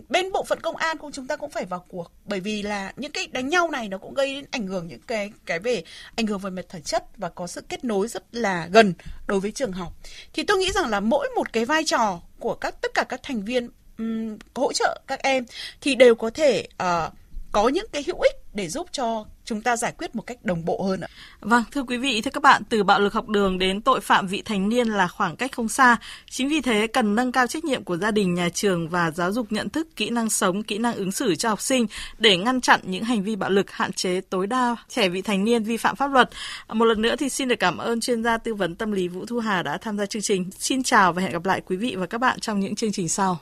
bên 0.10 0.32
bộ 0.32 0.44
phận 0.44 0.60
công 0.62 0.76
an 0.76 0.98
cũng 0.98 1.12
chúng 1.12 1.28
ta 1.28 1.36
cũng 1.36 1.50
phải 1.50 1.66
vào 1.66 1.86
cuộc 1.88 2.12
bởi 2.26 2.40
vì 2.40 2.62
là 2.62 2.94
những 2.96 3.12
cái 3.12 3.28
đánh 3.28 3.50
nhau 3.50 3.72
này 3.72 3.90
nó 3.90 3.98
cũng 3.98 4.14
gây 4.14 4.46
ảnh 4.52 4.68
hưởng 4.68 4.88
những 4.88 5.02
cái 5.08 5.32
cái 5.46 5.60
về 5.60 5.84
ảnh 6.16 6.28
hưởng 6.28 6.40
về 6.40 6.50
mặt 6.50 6.66
thể 6.70 6.82
chất 6.82 7.18
và 7.18 7.30
có 7.30 7.48
sự 7.48 7.62
kết 7.70 7.84
nối 7.84 8.08
rất 8.08 8.24
là 8.32 8.68
gần 8.72 8.94
đối 9.28 9.40
với 9.40 9.52
trường 9.52 9.72
học. 9.72 9.94
Thì 10.34 10.44
tôi 10.44 10.58
nghĩ 10.58 10.72
rằng 10.72 10.90
là 10.90 11.00
mỗi 11.00 11.30
một 11.36 11.54
cái 11.54 11.66
vai 11.66 11.84
trò 11.86 12.20
của 12.40 12.56
các 12.56 12.82
tất 12.82 12.92
cả 12.94 13.04
các 13.04 13.20
thành 13.24 13.42
viên 13.42 13.70
um, 13.98 14.38
hỗ 14.56 14.74
trợ 14.74 15.02
các 15.08 15.24
em 15.24 15.46
thì 15.82 15.96
đều 15.96 16.16
có 16.16 16.30
thể 16.30 16.68
uh, 16.84 17.14
có 17.52 17.68
những 17.68 17.86
cái 17.92 18.04
hữu 18.08 18.22
ích 18.22 18.41
để 18.54 18.68
giúp 18.68 18.88
cho 18.92 19.26
chúng 19.46 19.62
ta 19.62 19.76
giải 19.76 19.94
quyết 19.98 20.16
một 20.16 20.22
cách 20.22 20.46
đồng 20.46 20.66
bộ 20.66 20.84
hơn 20.84 21.02
ạ. 21.02 21.08
Vâng, 21.40 21.64
thưa 21.72 21.84
quý 21.84 21.98
vị, 21.98 22.22
thưa 22.22 22.32
các 22.32 22.44
bạn, 22.44 22.64
từ 22.70 22.84
bạo 22.84 23.00
lực 23.00 23.14
học 23.14 23.28
đường 23.28 23.60
đến 23.60 23.82
tội 23.82 24.02
phạm 24.02 24.28
vị 24.28 24.42
thành 24.46 24.70
niên 24.70 24.88
là 24.88 25.08
khoảng 25.08 25.36
cách 25.36 25.52
không 25.52 25.70
xa. 25.70 25.98
Chính 26.30 26.50
vì 26.50 26.62
thế 26.62 26.88
cần 26.88 27.16
nâng 27.16 27.32
cao 27.32 27.48
trách 27.48 27.66
nhiệm 27.66 27.84
của 27.84 27.98
gia 27.98 28.12
đình, 28.12 28.34
nhà 28.34 28.50
trường 28.50 28.90
và 28.90 29.12
giáo 29.12 29.32
dục 29.32 29.52
nhận 29.52 29.70
thức, 29.70 29.96
kỹ 29.96 30.10
năng 30.10 30.30
sống, 30.30 30.64
kỹ 30.64 30.78
năng 30.78 30.96
ứng 30.96 31.12
xử 31.12 31.36
cho 31.36 31.50
học 31.50 31.62
sinh 31.62 31.88
để 32.18 32.38
ngăn 32.38 32.62
chặn 32.62 32.80
những 32.84 33.04
hành 33.04 33.24
vi 33.24 33.36
bạo 33.36 33.50
lực, 33.50 33.72
hạn 33.72 33.94
chế 33.94 34.22
tối 34.22 34.48
đa 34.48 34.76
trẻ 34.90 35.10
vị 35.10 35.22
thành 35.22 35.44
niên 35.44 35.64
vi 35.64 35.78
phạm 35.78 35.96
pháp 35.96 36.08
luật. 36.08 36.30
Một 36.68 36.86
lần 36.86 37.02
nữa 37.02 37.16
thì 37.16 37.30
xin 37.30 37.48
được 37.48 37.60
cảm 37.60 37.78
ơn 37.78 38.00
chuyên 38.00 38.24
gia 38.24 38.38
tư 38.38 38.54
vấn 38.54 38.76
tâm 38.76 38.92
lý 38.92 39.08
Vũ 39.08 39.26
Thu 39.26 39.40
Hà 39.40 39.64
đã 39.64 39.78
tham 39.78 39.98
gia 39.98 40.06
chương 40.06 40.22
trình. 40.22 40.50
Xin 40.60 40.84
chào 40.84 41.14
và 41.14 41.22
hẹn 41.22 41.32
gặp 41.32 41.46
lại 41.46 41.62
quý 41.66 41.76
vị 41.76 41.96
và 41.96 42.06
các 42.06 42.18
bạn 42.18 42.40
trong 42.40 42.60
những 42.60 42.76
chương 42.76 42.92
trình 42.92 43.10
sau. 43.10 43.40